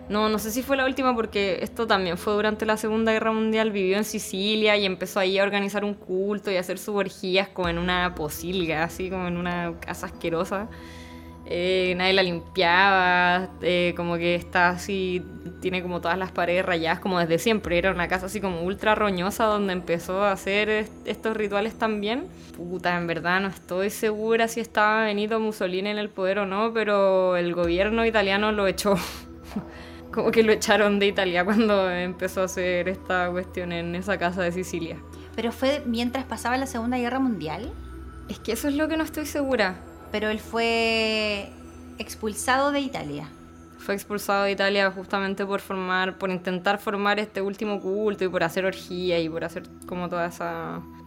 [0.10, 3.32] No, no sé si fue la última porque esto también fue durante la Segunda Guerra
[3.32, 3.72] Mundial.
[3.72, 7.48] Vivió en Sicilia y empezó ahí a organizar un culto y a hacer sus orgías
[7.50, 10.68] como en una posilga, así como en una casa asquerosa.
[11.46, 15.24] Eh, nadie la limpiaba, eh, como que está así,
[15.62, 17.78] tiene como todas las paredes rayadas como desde siempre.
[17.78, 22.28] Era una casa así como ultra roñosa donde empezó a hacer estos rituales también.
[22.58, 26.74] Puta, en verdad no estoy segura si estaba Benito Mussolini en el poder o no,
[26.74, 28.96] pero el gobierno italiano lo echó.
[30.12, 34.42] como que lo echaron de Italia cuando empezó a hacer esta cuestión en esa casa
[34.42, 34.98] de Sicilia.
[35.36, 37.72] ¿Pero fue mientras pasaba la Segunda Guerra Mundial?
[38.28, 39.82] Es que eso es lo que no estoy segura.
[40.12, 41.50] Pero él fue
[41.98, 43.28] expulsado de Italia.
[43.78, 48.44] Fue expulsado de Italia justamente por formar, por intentar formar este último culto y por
[48.44, 50.40] hacer orgía y por hacer como todas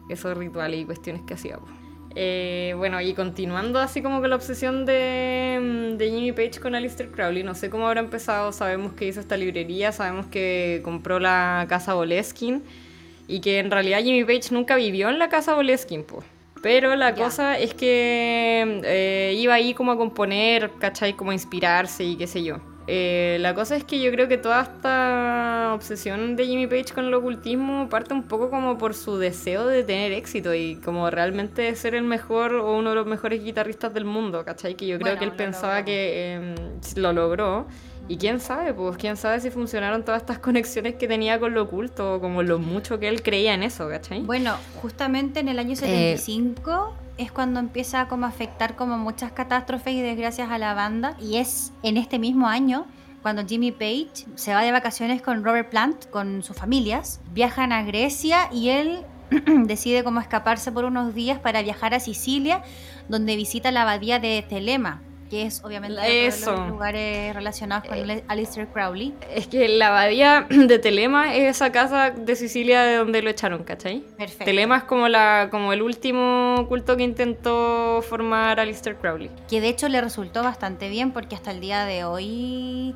[0.08, 1.58] esos rituales y cuestiones que hacía.
[2.14, 7.10] Eh, bueno, y continuando así como con la obsesión de, de, Jimmy Page con Alistair
[7.10, 11.64] Crowley, no sé cómo habrá empezado, sabemos que hizo esta librería, sabemos que compró la
[11.68, 12.62] casa Boleskin
[13.28, 16.26] y que en realidad Jimmy Page nunca vivió en la casa Boleskin, pues.
[16.62, 21.14] Pero la cosa es que eh, iba ahí como a componer, ¿cachai?
[21.14, 22.71] Como a inspirarse y qué sé yo.
[22.86, 27.06] Eh, la cosa es que yo creo que toda esta obsesión de Jimmy Page con
[27.06, 31.62] el ocultismo parte un poco como por su deseo de tener éxito y como realmente
[31.62, 34.74] de ser el mejor o uno de los mejores guitarristas del mundo, ¿cachai?
[34.74, 36.54] Que yo creo que él pensaba que em,
[36.96, 37.66] lo logró.
[38.08, 41.62] Y quién sabe, pues quién sabe si funcionaron todas estas conexiones que tenía con lo
[41.62, 44.22] oculto, como lo mucho que él creía en eso, ¿cachai?
[44.22, 49.94] Bueno, justamente en el año 75 es cuando empieza como a afectar como muchas catástrofes
[49.94, 51.16] y desgracias a la banda.
[51.20, 52.86] Y es en este mismo año
[53.22, 57.84] cuando Jimmy Page se va de vacaciones con Robert Plant, con sus familias, viajan a
[57.84, 59.04] Grecia y él
[59.66, 62.62] decide como escaparse por unos días para viajar a Sicilia,
[63.08, 65.00] donde visita la abadía de Telema,
[65.32, 66.50] que es obviamente Eso.
[66.50, 69.14] uno de los lugares relacionados con eh, Alistair Crowley.
[69.34, 73.64] Es que la abadía de Telema es esa casa de Sicilia de donde lo echaron,
[73.64, 74.00] ¿cachai?
[74.18, 74.44] Perfecto.
[74.44, 79.30] Telema es como, la, como el último culto que intentó formar Alistair Crowley.
[79.48, 82.94] Que de hecho le resultó bastante bien porque hasta el día de hoy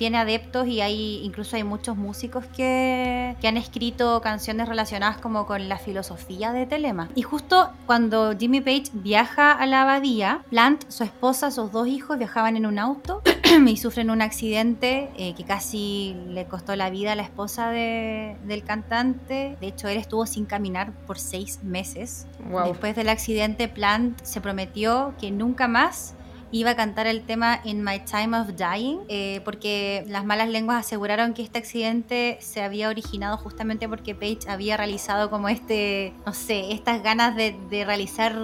[0.00, 5.44] tiene adeptos y hay incluso hay muchos músicos que, que, han escrito canciones relacionadas como
[5.44, 7.10] con la filosofía de Telema.
[7.14, 12.16] Y justo cuando Jimmy Page viaja a la abadía, Plant, su esposa, sus dos hijos
[12.16, 13.20] viajaban en un auto
[13.66, 18.38] y sufren un accidente eh, que casi le costó la vida a la esposa de,
[18.44, 19.58] del cantante.
[19.60, 22.26] De hecho, él estuvo sin caminar por seis meses.
[22.64, 26.14] Después del accidente, Plant se prometió que nunca más
[26.52, 30.86] iba a cantar el tema In My Time of Dying, eh, porque las malas lenguas
[30.86, 36.32] aseguraron que este accidente se había originado justamente porque Page había realizado como este, no
[36.32, 38.36] sé, estas ganas de, realizar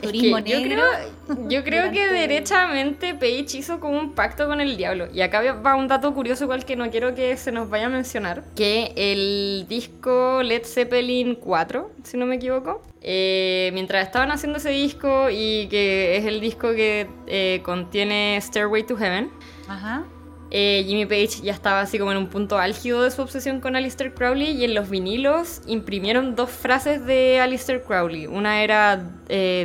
[0.00, 0.82] turismo negro.
[1.28, 5.08] Yo creo, yo creo que derechamente Page hizo como un pacto con el diablo.
[5.12, 7.88] Y acá va un dato curioso igual que no quiero que se nos vaya a
[7.88, 14.58] mencionar, que el disco Led Zeppelin 4, si no me equivoco, eh, mientras estaban haciendo
[14.58, 19.28] ese disco y que es el disco que eh, contiene Stairway to Heaven,
[20.52, 23.74] eh, Jimmy Page ya estaba así como en un punto álgido de su obsesión con
[23.74, 28.26] Alistair Crowley y en los vinilos imprimieron dos frases de Alistair Crowley.
[28.26, 28.98] Una era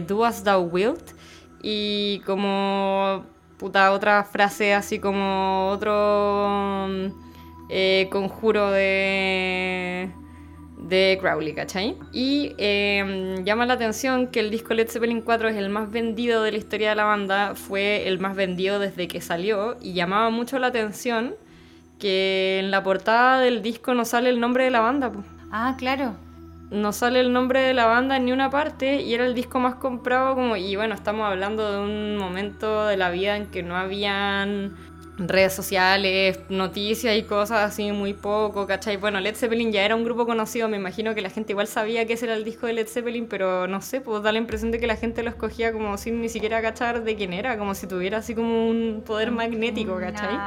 [0.07, 1.11] Do as thou wilt
[1.61, 3.23] y como
[3.57, 6.89] puta otra frase así como otro
[8.09, 10.09] conjuro de
[10.87, 11.97] de Crowley, ¿cachai?
[12.11, 16.43] Y em, llama la atención que el disco Led Zeppelin 4 es el más vendido
[16.43, 20.29] de la historia de la banda, fue el más vendido desde que salió y llamaba
[20.29, 21.35] mucho la atención
[21.99, 25.11] que en la portada del disco no sale el nombre de la banda.
[25.51, 26.15] Ah, claro.
[26.69, 29.59] No sale el nombre de la banda en ni una parte y era el disco
[29.59, 33.63] más comprado como y bueno, estamos hablando de un momento de la vida en que
[33.63, 34.75] no habían
[35.17, 38.97] redes sociales, noticias y cosas así muy poco, ¿cachai?
[38.97, 42.05] Bueno, Led Zeppelin ya era un grupo conocido, me imagino que la gente igual sabía
[42.05, 44.71] que ese era el disco de Led Zeppelin, pero no sé, pues da la impresión
[44.71, 47.73] de que la gente lo escogía como sin ni siquiera cachar de quién era, como
[47.73, 50.37] si tuviera así como un poder magnético, ¿cachai?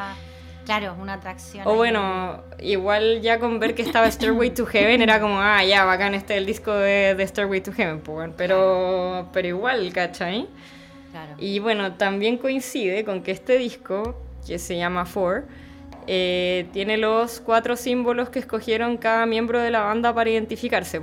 [0.65, 1.67] Claro, una atracción.
[1.67, 5.85] O bueno, igual ya con ver que estaba Stairway to Heaven era como, ah, ya,
[5.85, 10.47] bacán este el disco de, de Stairway to Heaven, pues, pero, pero igual, ¿cachai?
[11.11, 11.35] Claro.
[11.39, 15.45] Y bueno, también coincide con que este disco, que se llama Four,
[16.07, 21.01] eh, tiene los cuatro símbolos que escogieron cada miembro de la banda para identificarse.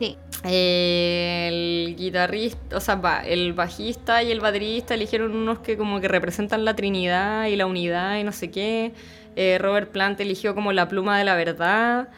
[0.00, 0.16] Sí.
[0.44, 6.06] el guitarrista, o sea, va, el bajista y el baterista eligieron unos que como que
[6.06, 8.92] representan la Trinidad y la unidad y no sé qué.
[9.34, 12.08] Eh, Robert Plant eligió como la pluma de la verdad.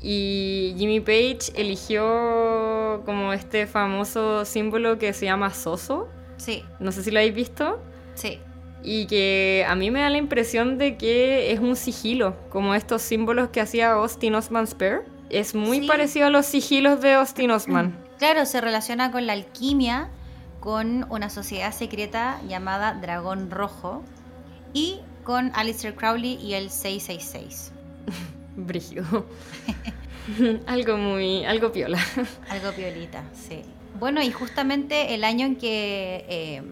[0.00, 6.08] Y Jimmy Page eligió como este famoso símbolo que se llama Soso.
[6.36, 6.62] Sí.
[6.78, 7.80] No sé si lo habéis visto.
[8.14, 8.38] Sí.
[8.84, 13.00] Y que a mí me da la impresión de que es un sigilo, como estos
[13.02, 18.04] símbolos que hacía Austin Osman Spare es muy parecido a los sigilos de Austin Osman.
[18.16, 20.08] Claro, se relaciona con la alquimia,
[20.60, 24.04] con una sociedad secreta llamada Dragón Rojo
[24.72, 27.72] y con Alistair Crowley y el 666.
[28.56, 29.26] Brígido.
[30.66, 31.44] algo muy.
[31.44, 31.98] algo piola.
[32.48, 33.62] algo piolita, sí.
[33.98, 36.62] Bueno, y justamente el año en que eh,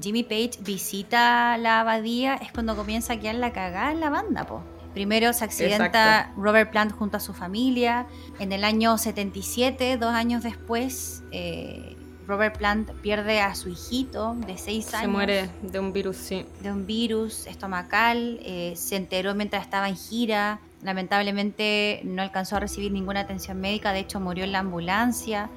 [0.00, 4.46] Jimmy Page visita la abadía es cuando comienza a quedar la cagada en la banda,
[4.46, 4.62] po.
[4.94, 8.06] Primero se accidenta Robert Plant junto a su familia.
[8.40, 14.58] En el año 77, dos años después, eh, Robert Plant pierde a su hijito de
[14.58, 15.02] seis años.
[15.02, 16.44] Se muere de un virus, sí.
[16.60, 18.40] De un virus estomacal.
[18.42, 20.60] Eh, se enteró mientras estaba en gira.
[20.82, 23.92] Lamentablemente no alcanzó a recibir ninguna atención médica.
[23.92, 25.50] De hecho, murió en la ambulancia.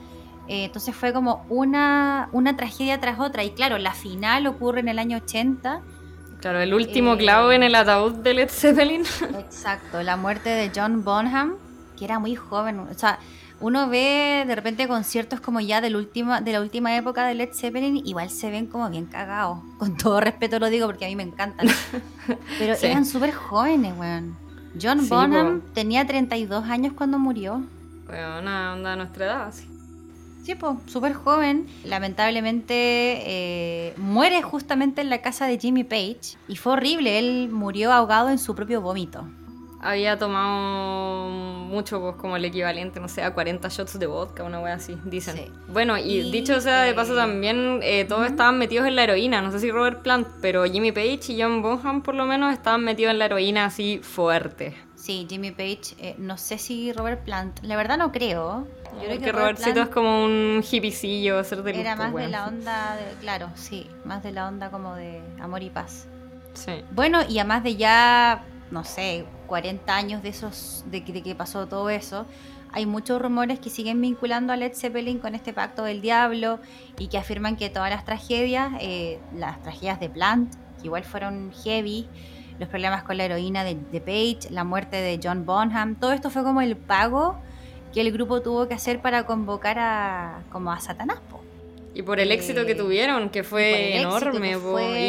[0.47, 3.43] Eh, entonces fue como una, una tragedia tras otra.
[3.43, 5.81] Y claro, la final ocurre en el año 80
[6.43, 9.03] Claro, el último clavo en el ataúd de Led Zeppelin.
[9.39, 11.53] Exacto, la muerte de John Bonham,
[11.97, 12.79] que era muy joven.
[12.79, 13.17] O sea,
[13.61, 17.53] uno ve de repente conciertos como ya del último, de la última época de Led
[17.53, 19.59] Zeppelin, igual se ven como bien cagados.
[19.77, 21.65] Con todo respeto lo digo porque a mí me encantan.
[22.59, 24.35] Pero eran súper jóvenes, weón.
[24.81, 27.63] John Bonham tenía 32 años cuando murió.
[28.05, 29.72] Bueno, una onda de nuestra edad, sí.
[30.43, 31.67] Sí, pues, súper joven.
[31.85, 36.37] Lamentablemente eh, muere justamente en la casa de Jimmy Page.
[36.49, 39.25] Y fue horrible, él murió ahogado en su propio vómito.
[39.79, 44.61] Había tomado mucho, pues como el equivalente, no sé, a 40 shots de vodka, una
[44.61, 45.51] wea así, dicen.
[45.67, 49.41] Bueno, y, dicho sea de paso también, eh, todos estaban metidos en la heroína.
[49.41, 52.83] No sé si Robert Plant, pero Jimmy Page y John Bonham por lo menos estaban
[52.85, 54.73] metidos en la heroína así fuerte.
[55.03, 58.65] Sí, Jimmy Page, eh, no sé si Robert Plant, la verdad no creo.
[58.93, 63.49] Yo creo que, Robertcito es como un de Era más de la onda, de, claro,
[63.55, 66.07] sí, más de la onda como de amor y paz.
[66.53, 66.85] Sí.
[66.91, 71.89] Bueno, y además de ya, no sé, 40 años de esos, de, que pasó todo
[71.89, 72.25] eso,
[72.71, 76.61] hay muchos rumores que siguen vinculando a Led Zeppelin con este pacto del diablo
[76.97, 81.51] y que afirman que todas las tragedias, eh, las tragedias de Plant, que igual fueron
[81.51, 82.07] heavy,
[82.59, 86.29] los problemas con la heroína de, de Page, la muerte de John Bonham, todo esto
[86.29, 87.37] fue como el pago
[87.93, 91.19] que el grupo tuvo que hacer para convocar a como a Satanás.
[91.95, 94.57] Y por el éxito que eh, tuvieron, que fue enorme,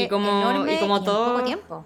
[0.02, 1.84] y como, y como todo, tiempo.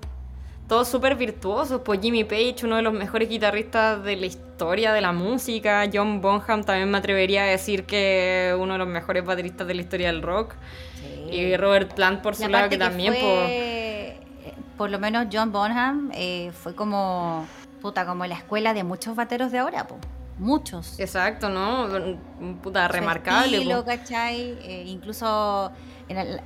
[0.67, 5.01] Todos súper virtuosos, pues Jimmy Page, uno de los mejores guitarristas de la historia de
[5.01, 9.67] la música, John Bonham también me atrevería a decir que uno de los mejores bateristas
[9.69, 10.55] de la historia del rock,
[11.31, 13.15] y Robert Plant por su lado que, también...
[13.15, 13.88] Fue,
[14.79, 17.47] por lo menos John Bonham eh, fue como,
[17.83, 20.01] puta, como la escuela de muchos bateros de ahora, pues
[20.39, 20.99] muchos.
[21.01, 21.89] Exacto, ¿no?
[22.63, 23.59] Puta, remarcable.
[23.59, 24.57] Estilo, ¿cachai?
[24.63, 25.73] Eh, incluso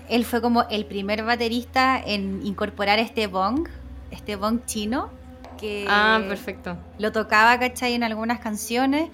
[0.08, 3.68] él fue como el primer baterista en incorporar este bong,
[4.10, 5.10] este bong chino.
[5.58, 6.76] Que ah, perfecto.
[6.98, 7.92] Lo tocaba, ¿cachai?
[7.92, 9.10] En algunas canciones.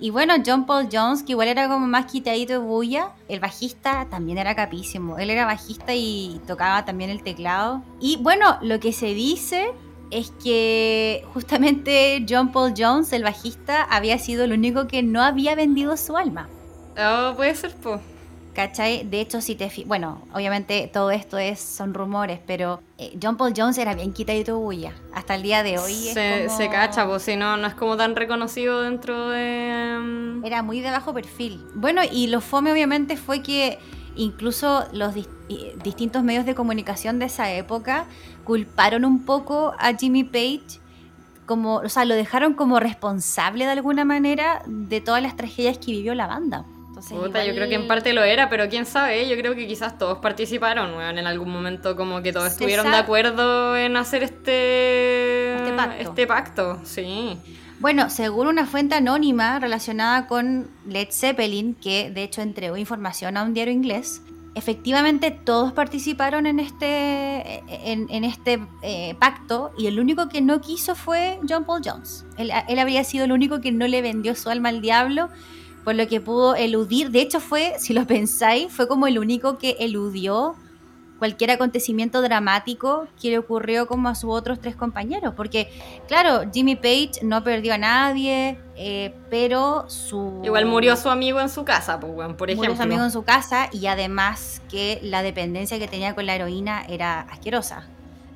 [0.00, 4.06] Y bueno, John Paul Jones, que igual era como más quitadito de bulla, el bajista
[4.08, 5.18] también era capísimo.
[5.18, 7.82] Él era bajista y tocaba también el teclado.
[8.00, 9.72] Y bueno, lo que se dice
[10.10, 15.54] es que justamente John Paul Jones, el bajista, había sido el único que no había
[15.54, 16.48] vendido su alma.
[16.98, 18.00] Oh, puede ser, po.
[18.58, 19.04] ¿Cachai?
[19.04, 19.70] De hecho, si te...
[19.86, 24.58] Bueno, obviamente todo esto es son rumores, pero eh, John Paul Jones era bien quitadito
[24.58, 24.92] bulla.
[25.14, 28.16] Hasta el día de hoy se, se cacha, pues si no, no es como tan
[28.16, 30.00] reconocido dentro de...
[30.02, 31.64] Mm, era muy de bajo perfil.
[31.76, 33.78] Bueno, y lo fome obviamente fue que
[34.16, 35.14] incluso los
[35.84, 38.06] distintos medios de comunicación de esa época
[38.42, 40.80] culparon un poco a Jimmy Page
[41.46, 45.92] como, o sea, lo dejaron como responsable de alguna manera de todas las tragedias que
[45.92, 46.64] vivió la banda.
[47.08, 49.98] Puta, yo creo que en parte lo era, pero quién sabe, yo creo que quizás
[49.98, 55.72] todos participaron, en algún momento como que todos estuvieron de acuerdo en hacer este, este
[55.72, 56.02] pacto.
[56.02, 57.38] Este pacto, sí.
[57.80, 63.44] Bueno, según una fuente anónima relacionada con Led Zeppelin, que de hecho entregó información a
[63.44, 64.22] un diario inglés,
[64.56, 70.96] efectivamente todos participaron en este, en, este eh, pacto y el único que no quiso
[70.96, 72.26] fue John Paul Jones.
[72.36, 75.28] Él, él, habría sido el único que no le vendió su alma al diablo,
[75.88, 77.10] por lo que pudo eludir.
[77.10, 80.54] De hecho fue, si lo pensáis, fue como el único que eludió
[81.18, 85.32] cualquier acontecimiento dramático que le ocurrió como a sus otros tres compañeros.
[85.34, 85.70] Porque,
[86.06, 90.42] claro, Jimmy Page no perdió a nadie, eh, pero su...
[90.44, 92.68] Igual murió su amigo en su casa, pues, por ejemplo.
[92.68, 96.34] Murió su amigo en su casa y además que la dependencia que tenía con la
[96.34, 97.88] heroína era asquerosa.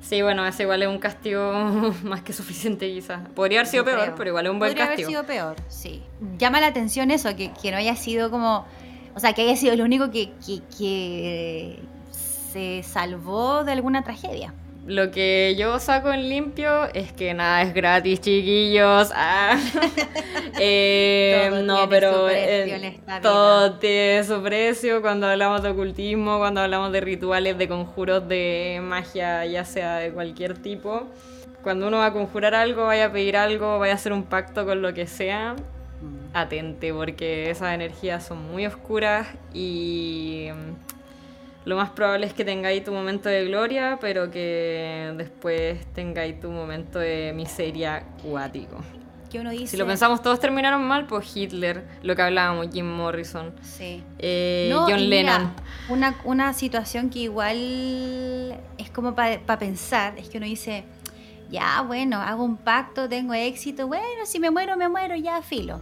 [0.03, 1.53] Sí, bueno, ese igual es un castigo
[2.03, 3.21] más que suficiente quizás.
[3.29, 4.89] Podría haber sido peor, pero igual es un buen castigo.
[4.89, 6.03] Podría haber sido peor, sí.
[6.37, 8.65] Llama la atención eso, que, que no haya sido como...
[9.15, 10.31] O sea, que haya sido el único que,
[10.77, 11.79] que,
[12.51, 14.53] se salvó de alguna tragedia.
[14.85, 19.11] Lo que yo saco en limpio es que nada es gratis, chiquillos.
[19.15, 19.57] Ah.
[20.59, 27.01] Eh, no, pero eh, todo tiene su precio cuando hablamos de ocultismo, cuando hablamos de
[27.01, 31.07] rituales, de conjuros de magia, ya sea de cualquier tipo.
[31.63, 34.63] Cuando uno va a conjurar algo, vaya a pedir algo, vaya a hacer un pacto
[34.63, 36.35] con lo que sea, mm.
[36.35, 40.49] atente, porque esas energías son muy oscuras y
[41.65, 46.49] lo más probable es que tengáis tu momento de gloria, pero que después tengáis tu
[46.49, 48.77] momento de miseria cuático.
[49.29, 49.67] ¿Qué uno dice?
[49.67, 54.03] Si lo pensamos, todos terminaron mal, pues Hitler, lo que hablábamos, Jim Morrison, sí.
[54.19, 55.53] Eh, John Lennon.
[55.89, 60.83] una, una situación que igual es como para pensar, es que uno dice,
[61.49, 65.81] ya, bueno, hago un pacto, tengo éxito, bueno, si me muero, me muero, ya, filo.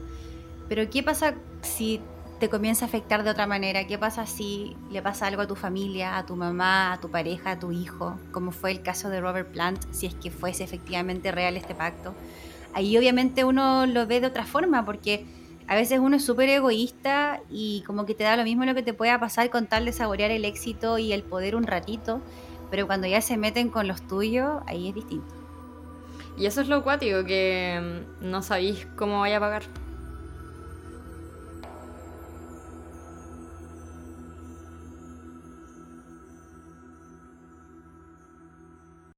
[0.69, 1.99] Pero ¿qué pasa si
[2.41, 3.85] te comienza a afectar de otra manera?
[3.85, 7.51] ¿Qué pasa si le pasa algo a tu familia, a tu mamá, a tu pareja,
[7.51, 8.17] a tu hijo?
[8.31, 12.15] Como fue el caso de Robert Plant, si es que fuese efectivamente real este pacto.
[12.73, 15.23] Ahí obviamente uno lo ve de otra forma porque
[15.67, 18.81] a veces uno es súper egoísta y como que te da lo mismo lo que
[18.81, 22.21] te pueda pasar con tal de saborear el éxito y el poder un ratito,
[22.71, 25.35] pero cuando ya se meten con los tuyos, ahí es distinto.
[26.39, 29.80] Y eso es lo cuático, que mm, no sabéis cómo vaya a pagar.